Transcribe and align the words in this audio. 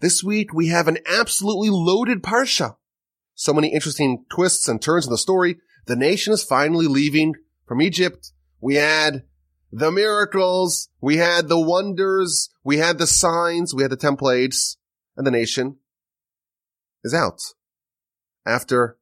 This 0.00 0.22
week 0.22 0.52
we 0.52 0.68
have 0.68 0.88
an 0.88 0.98
absolutely 1.06 1.70
loaded 1.70 2.22
parsha. 2.22 2.76
So 3.34 3.52
many 3.52 3.68
interesting 3.72 4.24
twists 4.30 4.68
and 4.68 4.80
turns 4.80 5.06
in 5.06 5.10
the 5.10 5.18
story. 5.18 5.56
The 5.86 5.96
nation 5.96 6.32
is 6.32 6.44
finally 6.44 6.86
leaving 6.86 7.34
from 7.66 7.82
Egypt. 7.82 8.32
We 8.60 8.76
had 8.76 9.24
the 9.72 9.90
miracles. 9.90 10.88
We 11.00 11.16
had 11.16 11.48
the 11.48 11.60
wonders. 11.60 12.50
We 12.62 12.78
had 12.78 12.98
the 12.98 13.06
signs. 13.06 13.74
We 13.74 13.82
had 13.82 13.90
the 13.90 13.96
templates 13.96 14.76
and 15.16 15.26
the 15.26 15.30
nation 15.30 15.76
is 17.02 17.14
out. 17.14 17.40
After 18.46 18.98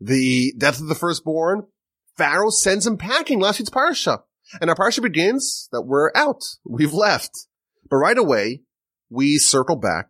the 0.00 0.54
death 0.56 0.80
of 0.80 0.88
the 0.88 0.94
firstborn, 0.94 1.66
Pharaoh 2.16 2.50
sends 2.50 2.86
him 2.86 2.96
packing 2.96 3.40
last 3.40 3.58
week's 3.58 3.70
parsha. 3.70 4.22
And 4.60 4.68
our 4.68 4.76
parsha 4.76 5.02
begins 5.02 5.68
that 5.72 5.82
we're 5.82 6.10
out. 6.14 6.42
We've 6.64 6.92
left. 6.92 7.46
But 7.88 7.96
right 7.96 8.18
away, 8.18 8.62
we 9.10 9.38
circle 9.38 9.76
back 9.76 10.06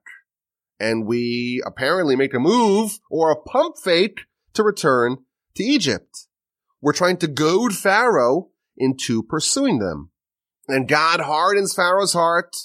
and 0.79 1.07
we 1.07 1.63
apparently 1.67 2.17
make 2.17 2.35
a 2.35 2.39
move 2.39 3.01
or 3.11 3.31
a 3.31 3.41
pump 3.41 3.77
fake 3.83 4.21
to 4.55 4.63
return 4.63 5.19
to 5.55 5.65
Egypt. 5.65 6.27
We're 6.81 6.93
trying 6.93 7.19
to 7.19 7.27
goad 7.27 7.75
Pharaoh 7.75 8.51
into 8.77 9.23
pursuing 9.23 9.79
them. 9.79 10.11
And 10.69 10.89
God 10.89 11.21
hardens 11.21 11.75
Pharaoh's 11.75 12.13
heart 12.13 12.57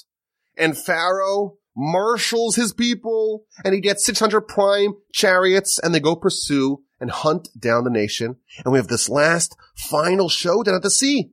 and 0.56 0.76
Pharaoh 0.76 1.58
marshals 1.76 2.56
his 2.56 2.72
people 2.72 3.44
and 3.64 3.74
he 3.74 3.80
gets 3.80 4.06
600 4.06 4.42
prime 4.42 4.94
chariots 5.12 5.78
and 5.78 5.94
they 5.94 6.00
go 6.00 6.16
pursue 6.16 6.82
and 6.98 7.10
hunt 7.10 7.48
down 7.58 7.84
the 7.84 7.90
nation. 7.90 8.36
And 8.64 8.72
we 8.72 8.78
have 8.78 8.88
this 8.88 9.08
last 9.08 9.56
final 9.74 10.28
showdown 10.28 10.74
at 10.74 10.82
the 10.82 10.90
sea. 10.90 11.32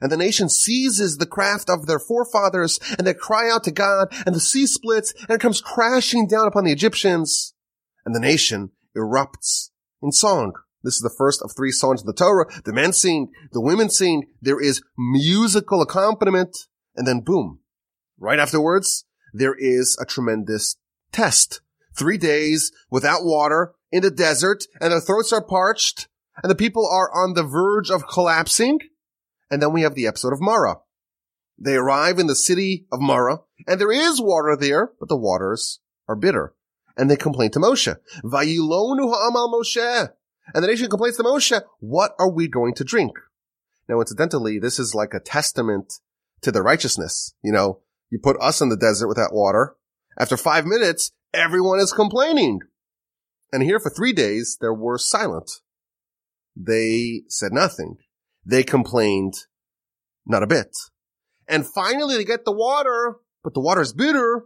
And 0.00 0.10
the 0.10 0.16
nation 0.16 0.48
seizes 0.48 1.18
the 1.18 1.26
craft 1.26 1.68
of 1.70 1.86
their 1.86 1.98
forefathers 1.98 2.78
and 2.98 3.06
they 3.06 3.14
cry 3.14 3.50
out 3.50 3.64
to 3.64 3.70
God 3.70 4.08
and 4.26 4.34
the 4.34 4.40
sea 4.40 4.66
splits 4.66 5.12
and 5.20 5.30
it 5.30 5.40
comes 5.40 5.60
crashing 5.60 6.26
down 6.26 6.46
upon 6.46 6.64
the 6.64 6.72
Egyptians 6.72 7.54
and 8.04 8.14
the 8.14 8.20
nation 8.20 8.70
erupts 8.96 9.70
in 10.02 10.12
song. 10.12 10.52
This 10.82 10.94
is 10.94 11.00
the 11.00 11.14
first 11.16 11.42
of 11.42 11.52
three 11.52 11.70
songs 11.70 12.00
in 12.00 12.06
the 12.06 12.12
Torah. 12.12 12.46
The 12.64 12.72
men 12.72 12.92
sing, 12.92 13.30
the 13.52 13.60
women 13.60 13.88
sing, 13.88 14.26
there 14.40 14.60
is 14.60 14.82
musical 14.98 15.80
accompaniment, 15.80 16.66
and 16.96 17.06
then 17.06 17.20
boom. 17.20 17.60
Right 18.18 18.38
afterwards, 18.38 19.04
there 19.32 19.54
is 19.54 19.96
a 20.00 20.04
tremendous 20.04 20.76
test. 21.12 21.60
Three 21.94 22.18
days 22.18 22.72
without 22.90 23.24
water 23.24 23.74
in 23.90 24.02
the 24.02 24.10
desert, 24.10 24.64
and 24.80 24.92
their 24.92 25.00
throats 25.00 25.32
are 25.32 25.44
parched, 25.44 26.08
and 26.42 26.50
the 26.50 26.56
people 26.56 26.88
are 26.90 27.10
on 27.12 27.34
the 27.34 27.44
verge 27.44 27.90
of 27.90 28.08
collapsing. 28.08 28.80
And 29.52 29.60
then 29.60 29.74
we 29.74 29.82
have 29.82 29.94
the 29.94 30.06
episode 30.06 30.32
of 30.32 30.40
Mara. 30.40 30.76
They 31.58 31.76
arrive 31.76 32.18
in 32.18 32.26
the 32.26 32.34
city 32.34 32.86
of 32.90 33.00
Mara, 33.00 33.40
and 33.68 33.78
there 33.78 33.92
is 33.92 34.18
water 34.18 34.56
there, 34.58 34.92
but 34.98 35.10
the 35.10 35.16
waters 35.16 35.78
are 36.08 36.16
bitter. 36.16 36.54
And 36.96 37.10
they 37.10 37.16
complain 37.16 37.50
to 37.50 37.58
Moshe. 37.58 37.94
Vayilonu 38.24 39.12
ha'amal 39.12 39.52
Moshe. 39.52 40.08
And 40.54 40.64
the 40.64 40.68
nation 40.68 40.88
complains 40.88 41.18
to 41.18 41.22
Moshe, 41.22 41.60
what 41.80 42.14
are 42.18 42.30
we 42.30 42.48
going 42.48 42.72
to 42.76 42.84
drink? 42.84 43.12
Now, 43.90 44.00
incidentally, 44.00 44.58
this 44.58 44.78
is 44.78 44.94
like 44.94 45.12
a 45.12 45.20
testament 45.20 46.00
to 46.40 46.50
the 46.50 46.62
righteousness. 46.62 47.34
You 47.44 47.52
know, 47.52 47.80
you 48.08 48.18
put 48.18 48.40
us 48.40 48.62
in 48.62 48.70
the 48.70 48.76
desert 48.76 49.08
without 49.08 49.34
water. 49.34 49.76
After 50.18 50.38
five 50.38 50.64
minutes, 50.64 51.12
everyone 51.34 51.78
is 51.78 51.92
complaining. 51.92 52.60
And 53.52 53.62
here 53.62 53.78
for 53.78 53.90
three 53.90 54.14
days, 54.14 54.56
they 54.62 54.68
were 54.68 54.96
silent. 54.96 55.60
They 56.56 57.24
said 57.28 57.52
nothing. 57.52 57.98
They 58.44 58.62
complained 58.62 59.34
not 60.26 60.42
a 60.42 60.46
bit. 60.46 60.76
And 61.48 61.66
finally 61.66 62.16
they 62.16 62.24
get 62.24 62.44
the 62.44 62.52
water, 62.52 63.16
but 63.42 63.54
the 63.54 63.60
water 63.60 63.80
is 63.80 63.92
bitter, 63.92 64.44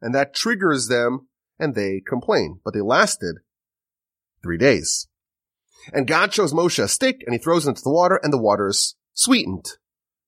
and 0.00 0.14
that 0.14 0.34
triggers 0.34 0.88
them, 0.88 1.28
and 1.58 1.74
they 1.74 2.00
complain. 2.06 2.60
But 2.64 2.74
they 2.74 2.80
lasted 2.80 3.36
three 4.42 4.58
days. 4.58 5.08
And 5.92 6.06
God 6.06 6.32
shows 6.32 6.52
Moshe 6.52 6.82
a 6.82 6.88
stick 6.88 7.22
and 7.24 7.34
he 7.34 7.38
throws 7.38 7.66
it 7.66 7.70
into 7.70 7.82
the 7.82 7.92
water 7.92 8.20
and 8.22 8.32
the 8.32 8.40
water's 8.40 8.96
sweetened. 9.14 9.66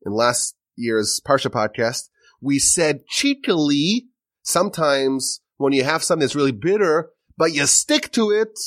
In 0.05 0.13
last 0.13 0.57
year's 0.77 1.21
Parsha 1.27 1.51
podcast, 1.51 2.09
we 2.41 2.59
said 2.59 3.07
cheekily, 3.07 4.07
sometimes 4.43 5.41
when 5.59 5.73
you 5.73 5.85
have 5.85 6.03
something 6.03 6.21
that's 6.21 6.35
really 6.35 6.53
bitter, 6.53 7.11
but 7.37 7.53
you 7.53 7.67
stick 7.67 8.11
to 8.13 8.31
it, 8.31 8.59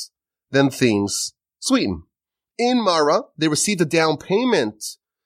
then 0.50 0.70
things 0.70 1.34
sweeten. 1.58 2.04
In 2.58 2.82
Mara, 2.82 3.22
they 3.36 3.48
received 3.48 3.80
a 3.80 3.84
down 3.84 4.16
payment 4.16 4.84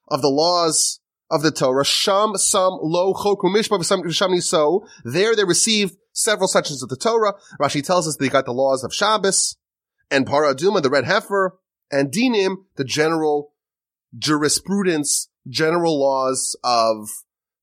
of 0.08 0.22
the 0.22 0.28
laws 0.28 1.00
of 1.30 1.42
the 1.42 1.50
Torah. 1.50 1.84
Sham, 1.84 2.36
Sam, 2.36 2.78
Lo, 2.80 3.12
Chok, 3.12 3.40
Mishpa, 3.42 4.12
Sham, 4.12 4.40
So. 4.40 4.86
There 5.04 5.36
they 5.36 5.44
received 5.44 5.96
several 6.12 6.48
sections 6.48 6.82
of 6.82 6.88
the 6.88 6.96
Torah. 6.96 7.34
Rashi 7.60 7.84
tells 7.84 8.08
us 8.08 8.16
they 8.16 8.28
got 8.28 8.46
the 8.46 8.52
laws 8.52 8.82
of 8.82 8.94
Shabbos 8.94 9.56
and 10.10 10.26
Parah 10.26 10.54
Adumah, 10.54 10.82
the 10.82 10.90
red 10.90 11.04
heifer, 11.04 11.58
and 11.90 12.10
Dinim, 12.10 12.56
the 12.76 12.84
general 12.84 13.52
jurisprudence, 14.16 15.28
general 15.46 16.00
laws 16.00 16.56
of 16.64 17.08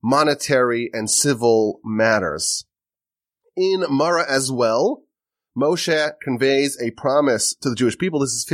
monetary 0.04 0.90
and 0.94 1.10
civil 1.10 1.80
matters. 1.84 2.66
In 3.56 3.86
Mara 3.90 4.30
as 4.30 4.52
well, 4.52 5.04
Moshe 5.58 6.12
conveys 6.22 6.80
a 6.82 6.92
promise 6.92 7.56
to 7.62 7.70
the 7.70 7.76
Jewish 7.76 7.98
people. 7.98 8.20
This 8.20 8.32
is 8.32 8.46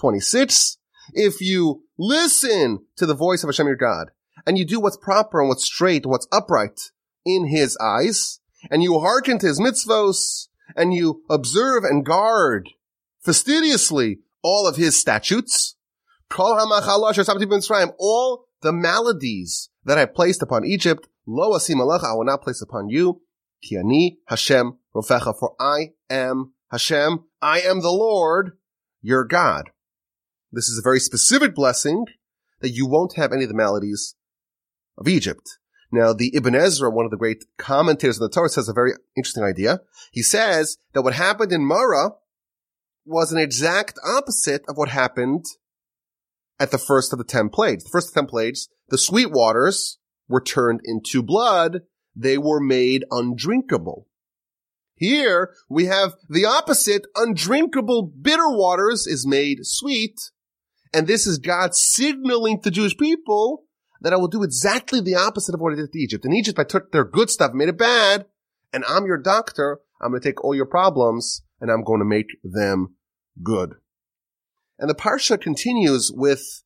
1526. 0.00 0.78
If 1.12 1.40
you 1.40 1.84
listen 1.98 2.86
to 2.96 3.06
the 3.06 3.14
voice 3.14 3.42
of 3.42 3.48
Hashem 3.48 3.66
your 3.66 3.76
God, 3.76 4.10
and 4.46 4.58
you 4.58 4.64
do 4.64 4.80
what's 4.80 4.96
proper 4.96 5.40
and 5.40 5.48
what's 5.48 5.64
straight 5.64 6.04
and 6.04 6.10
what's 6.10 6.28
upright 6.32 6.90
in 7.24 7.46
his 7.46 7.76
eyes, 7.78 8.40
and 8.70 8.82
you 8.82 8.98
hearken 9.00 9.38
to 9.38 9.46
his 9.46 9.60
mitzvos, 9.60 10.48
and 10.76 10.94
you 10.94 11.22
observe 11.28 11.84
and 11.84 12.04
guard 12.04 12.70
fastidiously 13.20 14.18
all 14.42 14.66
of 14.66 14.76
his 14.76 14.98
statutes, 14.98 15.76
all 16.36 16.54
the 18.62 18.72
maladies 18.72 19.68
that 19.84 19.98
I 19.98 20.06
placed 20.06 20.42
upon 20.42 20.64
Egypt, 20.64 21.08
lo 21.26 21.52
asim 21.52 21.80
I 21.80 22.14
will 22.14 22.24
not 22.24 22.42
place 22.42 22.62
upon 22.62 22.88
you, 22.88 23.22
ki 23.62 23.76
ani 23.76 24.18
Hashem 24.26 24.78
rofecha, 24.94 25.38
for 25.38 25.54
I 25.60 25.92
am 26.10 26.54
Hashem, 26.70 27.24
I 27.40 27.60
am 27.60 27.80
the 27.82 27.90
Lord, 27.90 28.58
your 29.00 29.24
God. 29.24 29.70
This 30.54 30.68
is 30.68 30.78
a 30.78 30.82
very 30.82 31.00
specific 31.00 31.54
blessing 31.54 32.06
that 32.60 32.70
you 32.70 32.86
won't 32.86 33.16
have 33.16 33.32
any 33.32 33.42
of 33.42 33.48
the 33.48 33.56
maladies 33.56 34.14
of 34.96 35.08
Egypt. 35.08 35.58
Now, 35.90 36.12
the 36.12 36.34
Ibn 36.34 36.54
Ezra, 36.54 36.90
one 36.90 37.04
of 37.04 37.10
the 37.10 37.16
great 37.16 37.44
commentators 37.58 38.20
on 38.20 38.26
the 38.26 38.32
Torah, 38.32 38.48
says 38.48 38.68
a 38.68 38.72
very 38.72 38.92
interesting 39.16 39.44
idea. 39.44 39.80
He 40.12 40.22
says 40.22 40.78
that 40.92 41.02
what 41.02 41.14
happened 41.14 41.52
in 41.52 41.64
Mara 41.64 42.10
was 43.04 43.32
an 43.32 43.38
exact 43.38 43.98
opposite 44.04 44.62
of 44.68 44.76
what 44.76 44.88
happened 44.88 45.44
at 46.58 46.70
the 46.70 46.78
first 46.78 47.12
of 47.12 47.18
the 47.18 47.24
ten 47.24 47.48
plagues. 47.48 47.84
The 47.84 47.90
first 47.90 48.08
of 48.08 48.14
the 48.14 48.20
ten 48.20 48.28
plagues, 48.28 48.68
the 48.88 48.98
sweet 48.98 49.30
waters 49.30 49.98
were 50.28 50.40
turned 50.40 50.80
into 50.84 51.22
blood. 51.22 51.82
They 52.16 52.38
were 52.38 52.60
made 52.60 53.04
undrinkable. 53.10 54.08
Here 54.96 55.52
we 55.68 55.86
have 55.86 56.14
the 56.28 56.44
opposite. 56.44 57.06
Undrinkable 57.16 58.02
bitter 58.02 58.48
waters 58.48 59.06
is 59.06 59.26
made 59.26 59.58
sweet. 59.62 60.30
And 60.94 61.08
this 61.08 61.26
is 61.26 61.38
God 61.38 61.74
signaling 61.74 62.60
to 62.62 62.70
Jewish 62.70 62.96
people 62.96 63.64
that 64.00 64.12
I 64.12 64.16
will 64.16 64.28
do 64.28 64.44
exactly 64.44 65.00
the 65.00 65.16
opposite 65.16 65.54
of 65.54 65.60
what 65.60 65.72
I 65.72 65.76
did 65.76 65.92
to 65.92 65.98
Egypt. 65.98 66.24
In 66.24 66.32
Egypt, 66.32 66.58
I 66.58 66.64
took 66.64 66.92
their 66.92 67.04
good 67.04 67.30
stuff, 67.30 67.52
made 67.52 67.68
it 67.68 67.76
bad, 67.76 68.26
and 68.72 68.84
I'm 68.88 69.04
your 69.04 69.18
doctor. 69.18 69.80
I'm 70.00 70.10
going 70.10 70.22
to 70.22 70.28
take 70.28 70.44
all 70.44 70.54
your 70.54 70.66
problems 70.66 71.42
and 71.60 71.70
I'm 71.70 71.82
going 71.82 71.98
to 71.98 72.04
make 72.04 72.36
them 72.44 72.94
good. 73.42 73.74
And 74.78 74.88
the 74.88 74.94
Parsha 74.94 75.40
continues 75.40 76.12
with 76.14 76.62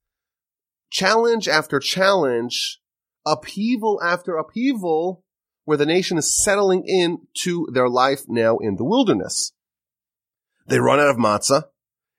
challenge 0.91 1.49
after 1.49 1.79
challenge, 1.79 2.81
upheaval 3.25 3.99
after 4.03 4.37
upheaval, 4.37 5.25
where 5.65 5.79
the 5.79 5.87
nation 5.87 6.19
is 6.19 6.43
settling 6.45 6.85
into 6.87 7.67
their 7.73 7.89
life 7.89 8.23
now 8.29 8.59
in 8.59 8.77
the 8.77 8.85
wilderness. 8.85 9.53
They 10.67 10.81
run 10.81 11.01
out 11.01 11.09
of 11.09 11.17
matzah, 11.17 11.65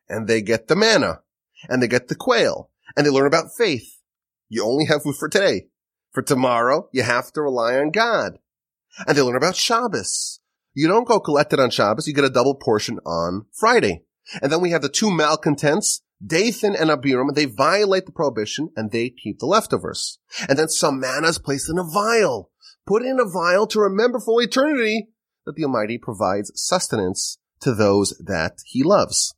and 0.07 0.28
they 0.28 0.42
get 0.42 0.68
the 0.68 0.75
manna, 0.75 1.22
and 1.67 1.81
they 1.81 1.88
get 1.88 2.07
the 2.07 2.15
quail, 2.15 2.69
and 2.95 3.06
they 3.06 3.09
learn 3.09 3.27
about 3.27 3.56
faith. 3.57 4.00
You 4.47 4.63
only 4.63 4.85
have 4.85 5.03
food 5.03 5.15
for 5.15 5.29
today. 5.29 5.67
For 6.11 6.21
tomorrow, 6.23 6.89
you 6.91 7.03
have 7.03 7.31
to 7.33 7.41
rely 7.41 7.75
on 7.75 7.91
God. 7.91 8.39
And 9.07 9.17
they 9.17 9.21
learn 9.21 9.35
about 9.35 9.56
Shabbos. 9.56 10.39
You 10.73 10.88
don't 10.88 11.07
go 11.07 11.19
collect 11.19 11.53
it 11.53 11.59
on 11.59 11.69
Shabbos. 11.69 12.07
You 12.07 12.13
get 12.13 12.23
a 12.23 12.29
double 12.29 12.56
portion 12.56 13.00
on 13.06 13.45
Friday. 13.53 14.03
And 14.41 14.51
then 14.51 14.61
we 14.61 14.71
have 14.71 14.81
the 14.81 14.89
two 14.89 15.11
malcontents, 15.11 16.01
Dathan 16.25 16.75
and 16.75 16.89
Abiram. 16.89 17.33
They 17.33 17.45
violate 17.45 18.06
the 18.06 18.11
prohibition 18.11 18.69
and 18.75 18.91
they 18.91 19.09
keep 19.09 19.39
the 19.39 19.45
leftovers. 19.45 20.19
And 20.47 20.57
then 20.57 20.69
some 20.69 21.00
manna 21.00 21.27
is 21.27 21.39
placed 21.39 21.69
in 21.69 21.77
a 21.77 21.83
vial. 21.83 22.51
Put 22.85 23.03
in 23.03 23.19
a 23.19 23.29
vial 23.29 23.67
to 23.67 23.79
remember 23.79 24.19
for 24.19 24.41
eternity 24.41 25.09
that 25.45 25.56
the 25.56 25.63
Almighty 25.63 25.97
provides 25.97 26.51
sustenance 26.56 27.38
to 27.61 27.73
those 27.73 28.15
that 28.23 28.57
he 28.65 28.83
loves. 28.83 29.35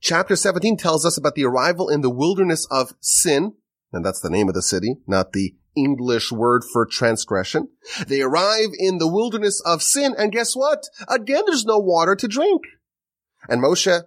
Chapter 0.00 0.36
17 0.36 0.76
tells 0.76 1.04
us 1.04 1.16
about 1.16 1.34
the 1.34 1.44
arrival 1.44 1.88
in 1.88 2.00
the 2.00 2.10
wilderness 2.10 2.66
of 2.70 2.92
Sin, 3.00 3.54
and 3.92 4.04
that's 4.04 4.20
the 4.20 4.30
name 4.30 4.48
of 4.48 4.54
the 4.54 4.62
city, 4.62 4.96
not 5.06 5.32
the 5.32 5.54
English 5.76 6.32
word 6.32 6.64
for 6.64 6.84
transgression. 6.84 7.68
They 8.06 8.20
arrive 8.20 8.70
in 8.78 8.98
the 8.98 9.08
wilderness 9.08 9.62
of 9.64 9.82
sin, 9.82 10.14
and 10.18 10.32
guess 10.32 10.54
what? 10.54 10.88
Again, 11.08 11.44
there's 11.46 11.64
no 11.64 11.78
water 11.78 12.16
to 12.16 12.28
drink. 12.28 12.62
And 13.48 13.62
Moshe 13.62 14.02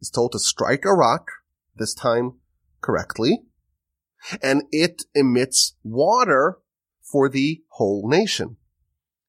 is 0.00 0.10
told 0.10 0.32
to 0.32 0.38
strike 0.38 0.84
a 0.84 0.94
rock, 0.94 1.28
this 1.74 1.92
time 1.92 2.34
correctly, 2.80 3.42
and 4.42 4.62
it 4.70 5.02
emits 5.14 5.74
water 5.82 6.58
for 7.02 7.28
the 7.28 7.62
whole 7.70 8.08
nation. 8.08 8.56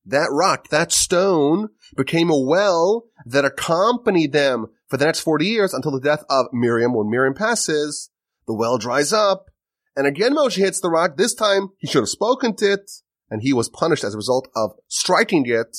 That 0.05 0.29
rock, 0.31 0.69
that 0.69 0.91
stone 0.91 1.69
became 1.95 2.29
a 2.29 2.39
well 2.39 3.05
that 3.25 3.45
accompanied 3.45 4.31
them 4.31 4.67
for 4.87 4.97
the 4.97 5.05
next 5.05 5.21
40 5.21 5.45
years 5.45 5.73
until 5.73 5.91
the 5.91 5.99
death 5.99 6.23
of 6.29 6.47
Miriam. 6.51 6.93
When 6.93 7.09
Miriam 7.09 7.33
passes, 7.33 8.09
the 8.47 8.53
well 8.53 8.77
dries 8.77 9.13
up 9.13 9.49
and 9.95 10.07
again 10.07 10.35
Moshe 10.35 10.55
hits 10.55 10.79
the 10.79 10.89
rock. 10.89 11.17
This 11.17 11.33
time 11.33 11.69
he 11.77 11.87
should 11.87 12.01
have 12.01 12.09
spoken 12.09 12.55
to 12.55 12.73
it 12.73 12.91
and 13.29 13.41
he 13.41 13.53
was 13.53 13.69
punished 13.69 14.03
as 14.03 14.13
a 14.13 14.17
result 14.17 14.47
of 14.55 14.71
striking 14.87 15.45
it 15.45 15.77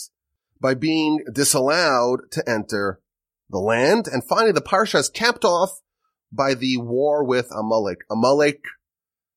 by 0.60 0.74
being 0.74 1.24
disallowed 1.32 2.30
to 2.32 2.48
enter 2.48 3.00
the 3.48 3.58
land. 3.58 4.06
And 4.06 4.22
finally 4.22 4.52
the 4.52 4.60
parsha 4.60 4.98
is 4.98 5.08
capped 5.08 5.44
off 5.44 5.80
by 6.32 6.54
the 6.54 6.76
war 6.76 7.24
with 7.24 7.48
Amalek. 7.50 7.98
Amalek, 8.10 8.62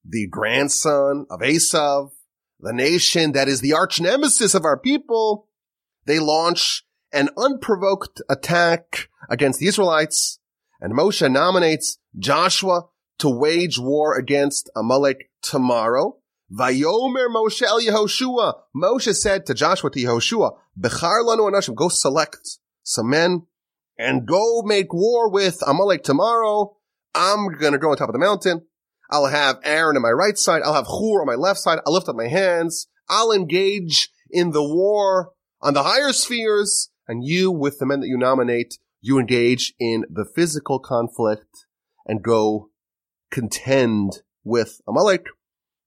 the 0.06 0.28
grandson 0.28 1.26
of 1.30 1.40
Esav, 1.40 2.12
the 2.60 2.74
nation 2.74 3.32
that 3.32 3.48
is 3.48 3.62
the 3.62 3.74
arch 3.74 4.00
nemesis 4.00 4.54
of 4.54 4.66
our 4.66 4.78
people. 4.78 5.48
They 6.06 6.20
launch 6.20 6.84
an 7.12 7.30
unprovoked 7.38 8.22
attack 8.30 9.10
against 9.30 9.60
the 9.60 9.68
Israelites 9.68 10.40
and 10.84 10.94
Moshe 10.94 11.32
nominates 11.32 11.98
Joshua 12.18 12.88
to 13.20 13.30
wage 13.30 13.80
war 13.80 14.18
against 14.18 14.70
Amalek 14.76 15.32
tomorrow. 15.42 16.18
Vayomer 16.52 17.28
Moshe 17.34 17.62
El 17.62 17.80
Yehoshua. 17.80 18.56
Moshe 18.76 19.16
said 19.16 19.46
to 19.46 19.54
Joshua 19.54 19.90
to 19.92 20.00
Yehoshua, 20.00 20.58
Bechar 20.78 21.24
lanu 21.24 21.50
anashim, 21.50 21.74
go 21.74 21.88
select 21.88 22.60
some 22.84 23.10
men 23.10 23.48
and 23.98 24.28
go 24.28 24.62
make 24.64 24.94
war 24.94 25.32
with 25.32 25.60
Amalek 25.66 26.04
tomorrow. 26.04 26.76
I'm 27.16 27.48
gonna 27.58 27.78
go 27.78 27.92
on 27.92 27.98
top 27.98 28.10
of 28.10 28.14
the 28.14 28.20
mountain. 28.20 28.66
I'll 29.10 29.28
have 29.28 29.60
Aaron 29.64 29.96
on 29.96 30.02
my 30.02 30.10
right 30.10 30.38
side. 30.38 30.64
I'll 30.64 30.74
have 30.74 30.88
Hur 30.88 31.22
on 31.22 31.28
my 31.28 31.36
left 31.36 31.60
side. 31.60 31.80
I'll 31.86 31.94
lift 31.94 32.10
up 32.10 32.16
my 32.16 32.28
hands. 32.28 32.88
I'll 33.08 33.32
engage 33.32 34.10
in 34.30 34.52
the 34.52 34.64
war 34.64 35.32
on 35.64 35.74
the 35.74 35.84
higher 35.84 36.14
spheres. 36.14 36.90
And 37.08 37.24
you, 37.24 37.52
with 37.52 37.80
the 37.80 37.86
men 37.86 38.00
that 38.02 38.08
you 38.08 38.18
nominate, 38.18 38.78
you 39.02 39.20
engage 39.20 39.74
in 39.80 40.06
the 40.10 40.26
physical 40.26 40.80
conflict 40.80 41.66
and 42.06 42.24
go 42.24 42.70
contend 43.32 44.22
with 44.44 44.80
Amalek. 44.88 45.26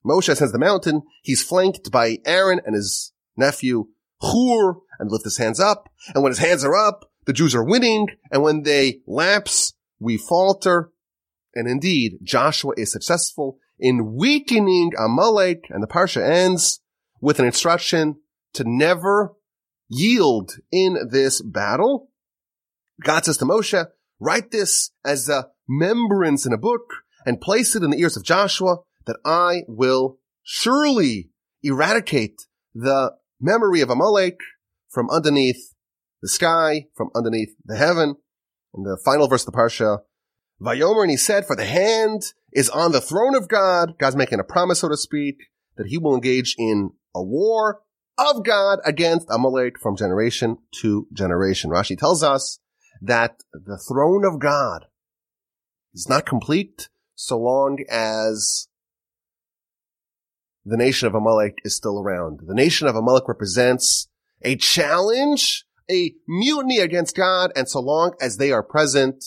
Moshe 0.05 0.29
ascends 0.29 0.53
the 0.53 0.59
mountain. 0.59 1.03
He's 1.23 1.43
flanked 1.43 1.91
by 1.91 2.19
Aaron 2.27 2.61
and 2.67 2.75
his 2.75 3.13
nephew 3.37 3.87
Hur 4.21 4.77
and 4.99 5.11
lift 5.11 5.25
his 5.25 5.39
hands 5.39 5.61
up. 5.61 5.89
And 6.15 6.23
when 6.23 6.31
his 6.31 6.39
hands 6.39 6.65
are 6.65 6.75
up, 6.75 7.11
the 7.27 7.33
Jews 7.33 7.55
are 7.55 7.65
winning. 7.65 8.09
And 8.31 8.43
when 8.43 8.63
they 8.63 9.01
lapse, 9.07 9.75
we 9.99 10.17
falter. 10.17 10.91
And 11.55 11.69
indeed, 11.69 12.19
Joshua 12.23 12.73
is 12.77 12.93
successful 12.93 13.59
in 13.79 14.15
weakening 14.15 14.93
Amalek 14.99 15.67
and 15.71 15.83
the 15.83 15.87
Parsha 15.87 16.23
ends 16.23 16.81
with 17.21 17.39
an 17.39 17.47
instruction 17.47 18.17
to 18.55 18.65
never 18.67 19.36
yield 19.89 20.53
in 20.73 20.97
this 21.11 21.43
battle. 21.43 22.11
God 23.03 23.25
says 23.25 23.37
to 23.39 23.45
Moshe, 23.45 23.87
write 24.19 24.51
this 24.51 24.91
as 25.05 25.29
a 25.29 25.49
membrance 25.69 26.47
in 26.47 26.53
a 26.53 26.59
book 26.59 26.93
and 27.25 27.41
place 27.41 27.77
it 27.77 27.83
in 27.83 27.91
the 27.91 28.01
ears 28.01 28.17
of 28.17 28.25
Joshua 28.25 28.79
that 29.07 29.19
I 29.25 29.63
will 29.69 30.19
surely 30.43 31.31
eradicate 31.63 32.43
the 32.75 33.13
memory 33.41 33.81
of 33.81 33.91
Amalek 33.91 34.39
from 34.89 35.11
underneath 35.11 35.75
the 36.23 36.29
sky, 36.29 36.87
from 36.95 37.11
underneath 37.15 37.55
the 37.65 37.77
heaven. 37.77 38.17
In 38.75 38.85
the 38.85 38.99
final 39.05 39.29
verse 39.29 39.47
of 39.47 39.53
the 39.53 39.59
Parsha, 39.59 39.99
Vayomer, 40.61 41.03
and 41.03 41.11
he 41.11 41.17
said, 41.17 41.47
for 41.47 41.57
the 41.57 41.67
hand 41.67 42.33
is 42.53 42.71
on 42.71 42.93
the 42.93 43.01
throne 43.01 43.35
of 43.35 43.49
God. 43.49 43.99
God's 43.99 44.17
making 44.17 44.41
a 44.41 44.45
promise, 44.45 44.81
so 44.81 44.89
to 44.89 44.97
speak, 44.97 45.37
that 45.77 45.89
he 45.89 45.99
will 45.99 46.15
engage 46.15 46.55
in 46.59 46.91
a 47.15 47.23
war 47.23 47.81
of 48.19 48.45
God 48.45 48.79
against 48.85 49.27
Amalek 49.31 49.79
from 49.79 49.97
generation 49.97 50.59
to 50.81 51.07
generation. 51.13 51.71
Rashi 51.71 51.99
tells 51.99 52.23
us 52.23 52.59
that 53.01 53.43
the 53.53 53.79
throne 53.79 54.25
of 54.25 54.39
God 54.39 54.87
is 55.95 56.09
not 56.09 56.27
complete 56.27 56.89
so 57.15 57.39
long 57.39 57.79
as 57.89 58.69
the 60.65 60.77
nation 60.77 61.07
of 61.07 61.15
Amalek 61.15 61.59
is 61.65 61.75
still 61.75 62.01
around. 62.01 62.41
The 62.47 62.55
nation 62.55 62.89
of 62.89 62.97
Amalek 62.97 63.29
represents 63.29 64.09
a 64.43 64.57
challenge, 64.57 65.65
a 65.91 66.15
mutiny 66.27 66.79
against 66.79 67.17
God, 67.17 67.53
and 67.55 67.69
so 67.69 67.81
long 67.81 68.15
as 68.21 68.37
they 68.37 68.53
are 68.53 68.63
present, 68.63 69.25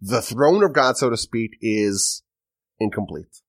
the 0.00 0.22
throne 0.22 0.62
of 0.62 0.72
God, 0.72 0.96
so 0.96 1.10
to 1.10 1.16
speak, 1.16 1.52
is 1.60 2.22
incomplete. 2.78 3.41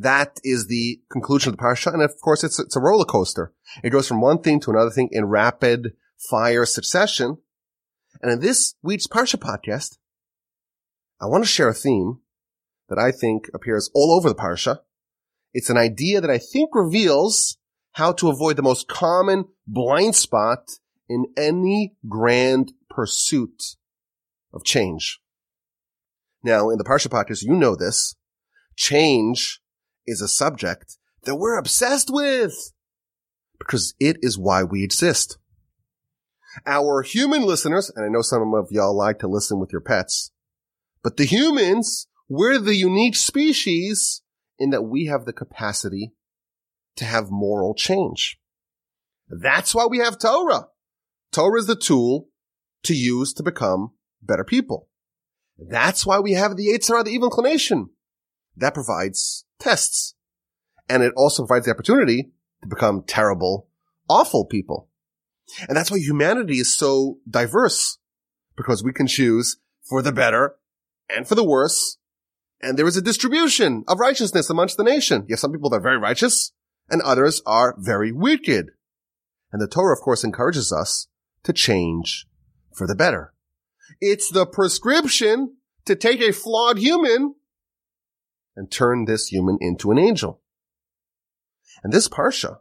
That 0.00 0.40
is 0.42 0.66
the 0.66 1.02
conclusion 1.10 1.50
of 1.50 1.58
the 1.58 1.62
parsha, 1.62 1.92
and 1.92 2.02
of 2.02 2.18
course, 2.22 2.42
it's 2.42 2.58
it's 2.58 2.74
a 2.74 2.80
roller 2.80 3.04
coaster. 3.04 3.52
It 3.84 3.90
goes 3.90 4.08
from 4.08 4.22
one 4.22 4.40
thing 4.40 4.58
to 4.60 4.70
another 4.70 4.90
thing 4.90 5.10
in 5.12 5.26
rapid 5.26 5.92
fire 6.16 6.64
succession. 6.64 7.36
And 8.22 8.32
in 8.32 8.40
this 8.40 8.76
week's 8.82 9.06
parsha 9.06 9.36
podcast, 9.36 9.98
I 11.20 11.26
want 11.26 11.44
to 11.44 11.50
share 11.50 11.68
a 11.68 11.74
theme 11.74 12.20
that 12.88 12.98
I 12.98 13.12
think 13.12 13.50
appears 13.52 13.90
all 13.92 14.14
over 14.14 14.30
the 14.30 14.34
parsha. 14.34 14.78
It's 15.52 15.68
an 15.68 15.76
idea 15.76 16.22
that 16.22 16.30
I 16.30 16.38
think 16.38 16.70
reveals 16.74 17.58
how 17.92 18.12
to 18.12 18.30
avoid 18.30 18.56
the 18.56 18.62
most 18.62 18.88
common 18.88 19.48
blind 19.66 20.16
spot 20.16 20.70
in 21.10 21.26
any 21.36 21.96
grand 22.08 22.72
pursuit 22.88 23.76
of 24.54 24.64
change. 24.64 25.20
Now, 26.42 26.70
in 26.70 26.78
the 26.78 26.84
Parsha 26.84 27.08
podcast, 27.08 27.42
you 27.42 27.54
know 27.54 27.76
this. 27.76 28.14
Change 28.76 29.59
is 30.10 30.20
a 30.20 30.28
subject 30.28 30.96
that 31.24 31.36
we're 31.36 31.58
obsessed 31.58 32.10
with 32.10 32.72
because 33.58 33.94
it 34.00 34.18
is 34.22 34.38
why 34.38 34.62
we 34.64 34.84
exist. 34.84 35.38
Our 36.66 37.02
human 37.02 37.42
listeners, 37.42 37.90
and 37.94 38.04
I 38.04 38.08
know 38.08 38.22
some 38.22 38.54
of 38.54 38.68
y'all 38.70 38.96
like 38.96 39.18
to 39.20 39.28
listen 39.28 39.60
with 39.60 39.70
your 39.70 39.80
pets, 39.80 40.32
but 41.02 41.16
the 41.16 41.24
humans 41.24 42.08
we're 42.30 42.58
the 42.58 42.76
unique 42.76 43.16
species 43.16 44.22
in 44.56 44.70
that 44.70 44.82
we 44.82 45.06
have 45.06 45.24
the 45.24 45.32
capacity 45.32 46.12
to 46.94 47.04
have 47.04 47.28
moral 47.28 47.74
change. 47.74 48.38
That's 49.28 49.74
why 49.74 49.86
we 49.86 49.98
have 49.98 50.16
Torah. 50.16 50.68
Torah 51.32 51.58
is 51.58 51.66
the 51.66 51.74
tool 51.74 52.28
to 52.84 52.94
use 52.94 53.32
to 53.34 53.42
become 53.42 53.94
better 54.22 54.44
people. 54.44 54.88
That's 55.58 56.06
why 56.06 56.20
we 56.20 56.32
have 56.32 56.56
the 56.56 56.68
Yetzer 56.68 56.90
Hara, 56.90 57.02
the 57.02 57.10
evil 57.10 57.28
inclination. 57.28 57.90
That 58.56 58.74
provides 58.74 59.44
tests. 59.60 60.14
And 60.88 61.02
it 61.02 61.12
also 61.16 61.46
provides 61.46 61.66
the 61.66 61.72
opportunity 61.72 62.32
to 62.62 62.68
become 62.68 63.04
terrible, 63.06 63.68
awful 64.08 64.44
people. 64.44 64.88
And 65.68 65.76
that's 65.76 65.90
why 65.90 65.98
humanity 65.98 66.58
is 66.58 66.76
so 66.76 67.18
diverse. 67.28 67.98
Because 68.56 68.82
we 68.82 68.92
can 68.92 69.06
choose 69.06 69.58
for 69.82 70.02
the 70.02 70.12
better 70.12 70.56
and 71.08 71.26
for 71.26 71.34
the 71.34 71.44
worse 71.44 71.98
and 72.60 72.78
there 72.78 72.86
is 72.86 72.96
a 72.96 73.02
distribution 73.02 73.84
of 73.88 73.98
righteousness 73.98 74.50
amongst 74.50 74.76
the 74.76 74.84
nation. 74.84 75.24
You 75.26 75.34
have 75.34 75.40
some 75.40 75.52
people 75.52 75.70
that 75.70 75.76
are 75.76 75.82
very 75.82 75.98
righteous 75.98 76.52
and 76.90 77.00
others 77.02 77.40
are 77.46 77.74
very 77.78 78.12
wicked. 78.12 78.70
And 79.52 79.62
the 79.62 79.68
Torah, 79.68 79.96
of 79.96 80.02
course, 80.02 80.24
encourages 80.24 80.72
us 80.72 81.08
to 81.44 81.52
change 81.52 82.26
for 82.74 82.86
the 82.86 82.94
better. 82.94 83.32
It's 84.00 84.30
the 84.30 84.46
prescription 84.46 85.56
to 85.86 85.96
take 85.96 86.20
a 86.20 86.32
flawed 86.32 86.78
human 86.78 87.34
and 88.60 88.70
turn 88.70 89.06
this 89.06 89.28
human 89.28 89.56
into 89.58 89.90
an 89.90 89.98
angel. 89.98 90.42
And 91.82 91.94
this 91.94 92.08
Parsha, 92.08 92.58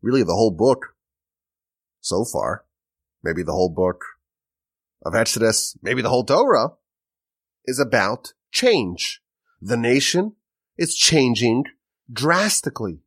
really 0.00 0.22
the 0.22 0.32
whole 0.32 0.50
book 0.50 0.94
so 2.00 2.24
far, 2.24 2.64
maybe 3.22 3.42
the 3.42 3.52
whole 3.52 3.68
book 3.68 4.06
of 5.04 5.14
Exodus, 5.14 5.76
maybe 5.82 6.00
the 6.00 6.08
whole 6.08 6.24
Torah, 6.24 6.70
is 7.66 7.78
about 7.78 8.32
change. 8.52 9.20
The 9.60 9.76
nation 9.76 10.36
is 10.78 10.94
changing 10.94 11.64
drastically. 12.10 13.00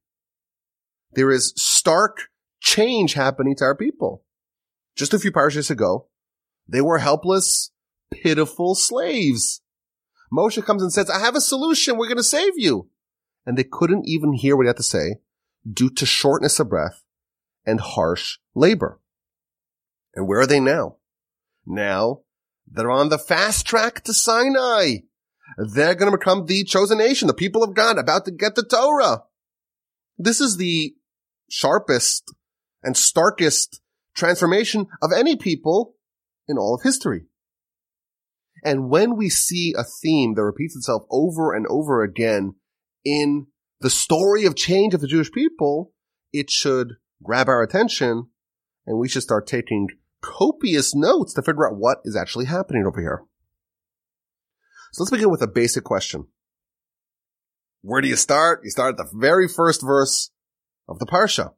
There 1.14 1.32
is 1.32 1.54
stark 1.56 2.30
change 2.62 3.16
happening 3.16 3.56
to 3.56 3.64
our 3.64 3.76
people. 3.76 4.24
Just 4.96 5.16
a 5.16 5.18
few 5.18 5.32
parshas 5.32 5.72
ago, 5.72 6.06
they 6.68 6.82
were 6.82 7.00
helpless, 7.00 7.72
pitiful 8.14 8.76
slaves. 8.76 9.64
Moshe 10.32 10.64
comes 10.66 10.82
and 10.82 10.92
says, 10.92 11.10
I 11.10 11.20
have 11.20 11.36
a 11.36 11.42
solution. 11.42 11.98
We're 11.98 12.08
going 12.08 12.18
to 12.18 12.24
save 12.24 12.54
you. 12.58 12.90
And 13.46 13.58
they 13.58 13.64
couldn't 13.64 14.08
even 14.08 14.34
hear 14.34 14.56
what 14.56 14.64
he 14.64 14.68
had 14.68 14.78
to 14.78 14.84
say 14.84 15.16
due 15.72 15.90
to 15.92 16.06
shortness 16.06 16.60
of 16.60 16.70
breath 16.70 17.04
and 17.66 17.80
harsh 17.80 18.38
labor. 18.56 19.00
And 20.16 20.28
where 20.28 20.40
are 20.40 20.48
they 20.48 20.60
now? 20.60 20.98
Now 21.66 22.22
they're 22.70 22.92
on 22.92 23.10
the 23.10 23.18
fast 23.18 23.66
track 23.66 24.04
to 24.06 24.14
Sinai. 24.14 24.98
They're 25.58 25.96
going 25.96 26.12
to 26.12 26.18
become 26.18 26.46
the 26.46 26.64
chosen 26.66 26.98
nation, 26.98 27.28
the 27.28 27.34
people 27.34 27.64
of 27.64 27.74
God, 27.74 27.98
about 27.98 28.26
to 28.26 28.32
get 28.32 28.56
the 28.56 28.64
Torah. 28.64 29.24
This 30.18 30.42
is 30.42 30.58
the 30.58 30.96
sharpest 31.50 32.34
and 32.84 32.98
starkest 32.98 33.82
transformation 34.16 34.88
of 35.02 35.12
any 35.14 35.36
people 35.36 35.96
in 36.48 36.58
all 36.58 36.76
of 36.76 36.82
history. 36.82 37.26
And 38.64 38.90
when 38.90 39.16
we 39.16 39.30
see 39.30 39.74
a 39.78 39.84
theme 39.84 40.34
that 40.36 40.44
repeats 40.44 40.76
itself 40.76 41.04
over 41.10 41.54
and 41.54 41.66
over 41.68 42.04
again 42.04 42.56
in 43.06 43.48
the 43.80 43.90
story 43.90 44.46
of 44.46 44.56
change 44.56 44.94
of 44.94 45.02
the 45.02 45.08
Jewish 45.08 45.32
people, 45.32 45.94
it 46.34 46.50
should 46.50 46.94
grab 47.24 47.48
our 47.48 47.64
attention 47.64 48.28
and 48.86 49.00
we 49.00 49.10
should 49.10 49.24
start 49.24 49.48
taking 49.48 49.90
copious 50.22 50.96
notes 50.96 51.34
to 51.34 51.42
figure 51.42 51.68
out 51.68 51.78
what 51.78 52.00
is 52.04 52.16
actually 52.16 52.46
happening 52.46 52.86
over 52.86 53.00
here. 53.00 53.24
So 54.94 55.04
let's 55.04 55.12
begin 55.12 55.30
with 55.30 55.42
a 55.42 55.48
basic 55.48 55.84
question. 55.84 56.28
Where 57.82 58.02
do 58.02 58.08
you 58.08 58.16
start? 58.16 58.62
You 58.64 58.72
start 58.72 58.92
at 58.92 58.98
the 58.98 59.10
very 59.14 59.48
first 59.48 59.82
verse 59.82 60.32
of 60.88 61.00
the 61.00 61.06
Parsha. 61.06 61.54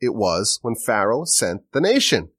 It 0.00 0.14
was 0.14 0.58
when 0.62 0.74
Pharaoh 0.74 1.24
sent 1.24 1.62
the 1.72 1.80
nation. 1.80 2.30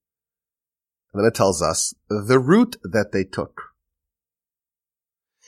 And 1.13 1.21
then 1.21 1.27
it 1.27 1.35
tells 1.35 1.61
us 1.61 1.93
the 2.07 2.39
route 2.39 2.77
that 2.83 3.11
they 3.11 3.23
took. 3.23 3.61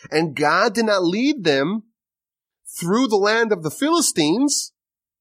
And 0.09 0.35
God 0.35 0.73
did 0.73 0.85
not 0.85 1.03
lead 1.03 1.43
them 1.43 1.83
through 2.79 3.07
the 3.07 3.17
land 3.17 3.51
of 3.51 3.63
the 3.63 3.69
Philistines 3.69 4.73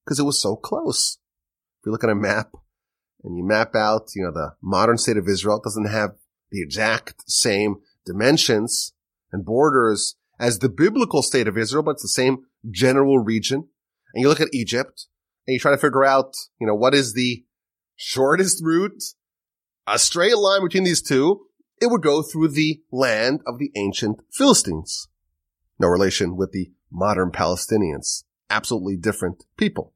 because 0.04 0.18
it 0.18 0.25
was 0.25 0.40
so 0.40 0.56
close. 0.56 1.18
If 1.80 1.87
you 1.87 1.92
look 1.92 2.04
at 2.04 2.11
a 2.11 2.14
map 2.14 2.52
and 3.23 3.37
you 3.37 3.44
map 3.44 3.75
out, 3.75 4.11
you 4.14 4.23
know, 4.23 4.32
the 4.32 4.54
modern 4.62 4.97
state 4.97 5.16
of 5.16 5.28
Israel, 5.28 5.56
it 5.56 5.64
doesn't 5.64 5.90
have 5.90 6.12
the 6.50 6.62
exact 6.62 7.30
same 7.30 7.76
dimensions 8.06 8.92
and 9.32 9.44
borders 9.44 10.16
as 10.38 10.59
the 10.59 10.68
biblical 10.68 11.23
state 11.23 11.47
of 11.47 11.59
Israel, 11.59 11.82
but 11.82 11.92
it's 11.92 12.02
the 12.02 12.09
same 12.09 12.44
general 12.70 13.18
region. 13.18 13.68
And 14.14 14.23
you 14.23 14.28
look 14.28 14.40
at 14.40 14.49
Egypt 14.52 15.06
and 15.47 15.54
you 15.54 15.61
try 15.61 15.70
to 15.70 15.78
figure 15.78 16.04
out, 16.04 16.35
you 16.61 16.66
know, 16.66 16.75
what 16.75 16.94
is 16.94 17.12
the 17.12 17.44
shortest 17.97 18.62
route, 18.64 19.02
a 19.87 19.99
straight 19.99 20.37
line 20.37 20.62
between 20.62 20.84
these 20.84 21.02
two. 21.02 21.46
It 21.80 21.90
would 21.90 22.02
go 22.02 22.22
through 22.22 22.49
the 22.49 22.82
land 22.92 23.40
of 23.46 23.58
the 23.58 23.72
ancient 23.75 24.20
Philistines. 24.30 25.08
No 25.78 25.88
relation 25.88 26.37
with 26.37 26.52
the 26.52 26.72
modern 26.90 27.30
Palestinians. 27.30 28.25
Absolutely 28.50 28.96
different 28.96 29.44
people. 29.56 29.94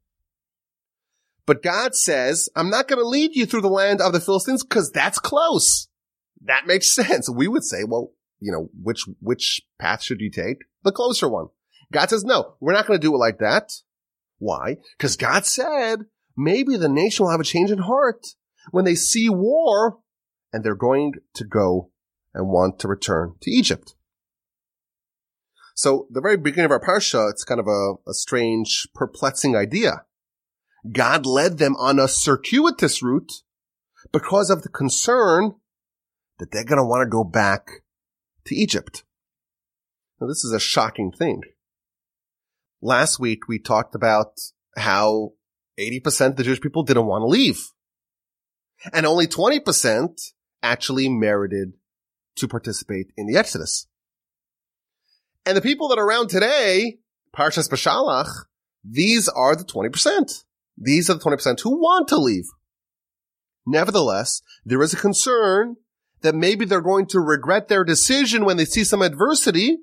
But 1.46 1.62
God 1.62 1.94
says, 1.94 2.48
I'm 2.56 2.70
not 2.70 2.88
going 2.88 3.00
to 3.00 3.06
lead 3.06 3.36
you 3.36 3.44
through 3.44 3.60
the 3.60 3.68
land 3.68 4.00
of 4.00 4.12
the 4.12 4.20
Philistines 4.20 4.64
because 4.64 4.90
that's 4.90 5.18
close. 5.18 5.88
That 6.42 6.66
makes 6.66 6.90
sense. 6.94 7.28
We 7.28 7.48
would 7.48 7.64
say, 7.64 7.84
well, 7.86 8.12
you 8.40 8.50
know, 8.50 8.70
which, 8.82 9.04
which 9.20 9.62
path 9.78 10.02
should 10.02 10.20
you 10.20 10.30
take? 10.30 10.64
The 10.84 10.92
closer 10.92 11.28
one. 11.28 11.48
God 11.92 12.10
says, 12.10 12.24
no, 12.24 12.54
we're 12.60 12.72
not 12.72 12.86
going 12.86 12.98
to 12.98 13.06
do 13.06 13.14
it 13.14 13.18
like 13.18 13.38
that. 13.38 13.72
Why? 14.38 14.78
Because 14.96 15.16
God 15.16 15.46
said 15.46 16.00
maybe 16.36 16.76
the 16.76 16.88
nation 16.88 17.24
will 17.24 17.30
have 17.30 17.40
a 17.40 17.44
change 17.44 17.70
in 17.70 17.78
heart 17.78 18.26
when 18.70 18.84
they 18.84 18.94
see 18.94 19.28
war 19.28 19.98
and 20.52 20.64
they're 20.64 20.74
going 20.74 21.14
to 21.34 21.44
go 21.44 21.90
and 22.32 22.48
want 22.48 22.78
to 22.80 22.88
return 22.88 23.34
to 23.40 23.50
Egypt. 23.50 23.94
So 25.74 26.06
the 26.10 26.20
very 26.20 26.36
beginning 26.36 26.66
of 26.66 26.70
our 26.70 26.80
parsha, 26.80 27.30
it's 27.30 27.44
kind 27.44 27.60
of 27.60 27.66
a, 27.66 27.94
a 28.08 28.14
strange, 28.14 28.88
perplexing 28.94 29.56
idea. 29.56 30.04
God 30.90 31.26
led 31.26 31.58
them 31.58 31.74
on 31.76 31.98
a 31.98 32.08
circuitous 32.08 33.02
route 33.02 33.32
because 34.12 34.50
of 34.50 34.62
the 34.62 34.68
concern 34.68 35.54
that 36.38 36.50
they're 36.50 36.64
going 36.64 36.78
to 36.78 36.84
want 36.84 37.04
to 37.04 37.10
go 37.10 37.24
back 37.24 37.82
to 38.44 38.54
Egypt. 38.54 39.04
Now, 40.20 40.26
this 40.26 40.44
is 40.44 40.52
a 40.52 40.60
shocking 40.60 41.10
thing. 41.10 41.42
Last 42.80 43.18
week, 43.18 43.48
we 43.48 43.58
talked 43.58 43.94
about 43.94 44.40
how 44.76 45.32
80% 45.78 46.28
of 46.28 46.36
the 46.36 46.44
Jewish 46.44 46.60
people 46.60 46.82
didn't 46.82 47.06
want 47.06 47.22
to 47.22 47.26
leave. 47.26 47.60
And 48.92 49.06
only 49.06 49.26
20% 49.26 50.32
actually 50.62 51.08
merited 51.08 51.74
to 52.36 52.48
participate 52.48 53.12
in 53.16 53.26
the 53.26 53.36
Exodus. 53.36 53.86
And 55.46 55.56
the 55.56 55.62
people 55.62 55.88
that 55.88 55.98
are 55.98 56.06
around 56.06 56.28
today, 56.28 56.98
Parshas 57.34 57.68
Beshalach, 57.68 58.46
these 58.82 59.28
are 59.28 59.56
the 59.56 59.64
20%. 59.64 60.44
These 60.76 61.08
are 61.08 61.14
the 61.14 61.20
20% 61.20 61.60
who 61.60 61.80
want 61.80 62.08
to 62.08 62.16
leave. 62.16 62.46
Nevertheless, 63.66 64.42
there 64.64 64.82
is 64.82 64.92
a 64.92 64.98
concern 64.98 65.76
that 66.22 66.34
maybe 66.34 66.64
they're 66.64 66.80
going 66.80 67.06
to 67.06 67.20
regret 67.20 67.68
their 67.68 67.84
decision 67.84 68.44
when 68.44 68.56
they 68.56 68.64
see 68.64 68.84
some 68.84 69.02
adversity 69.02 69.78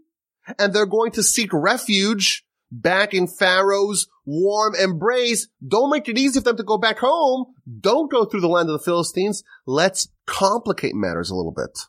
and 0.60 0.74
they're 0.74 0.86
going 0.86 1.12
to 1.12 1.24
seek 1.24 1.52
refuge 1.54 2.44
back 2.72 3.14
in 3.14 3.28
Pharaoh's 3.28 4.08
warm 4.26 4.76
embrace. 4.76 5.48
Don't 5.66 5.90
make 5.90 6.08
it 6.08 6.18
easy 6.18 6.40
for 6.40 6.46
them 6.46 6.58
to 6.58 6.64
go 6.64 6.78
back 6.78 7.00
home. 7.00 7.54
Don't 7.80 8.10
go 8.10 8.26
through 8.26 8.42
the 8.42 8.48
land 8.48 8.70
of 8.70 8.80
the 8.80 8.84
Philistines. 8.84 9.44
Let's 9.66 10.08
complicate 10.26 10.96
matters 10.96 11.30
a 11.30 11.36
little 11.36 11.54
bit. 11.54 11.88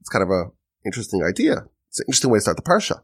It's 0.00 0.10
kind 0.10 0.22
of 0.22 0.28
a 0.28 0.50
interesting 0.84 1.22
idea. 1.22 1.64
It's 1.88 2.00
an 2.00 2.06
interesting 2.08 2.30
way 2.30 2.38
to 2.38 2.42
start 2.42 2.56
the 2.56 2.62
Parsha. 2.62 3.00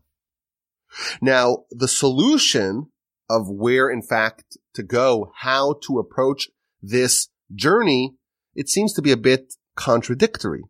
Now, 1.23 1.65
the 1.71 1.89
solution 1.89 2.91
of 3.29 3.49
where, 3.49 3.89
in 3.89 4.03
fact, 4.03 4.59
to 4.75 4.83
go, 4.83 5.33
how 5.37 5.77
to 5.85 5.99
approach 5.99 6.49
this 6.83 7.29
journey, 7.55 8.17
it 8.55 8.69
seems 8.69 8.93
to 8.95 9.03
be 9.03 9.13
a 9.13 9.17
bit 9.17 9.55
contradictory. 9.77 10.65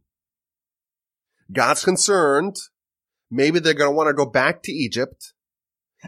God's 1.50 1.84
concerned. 1.84 2.56
Maybe 3.30 3.60
they're 3.60 3.74
going 3.74 3.90
to 3.90 3.96
want 3.96 4.08
to 4.08 4.14
go 4.14 4.26
back 4.26 4.62
to 4.64 4.72
Egypt 4.72 5.32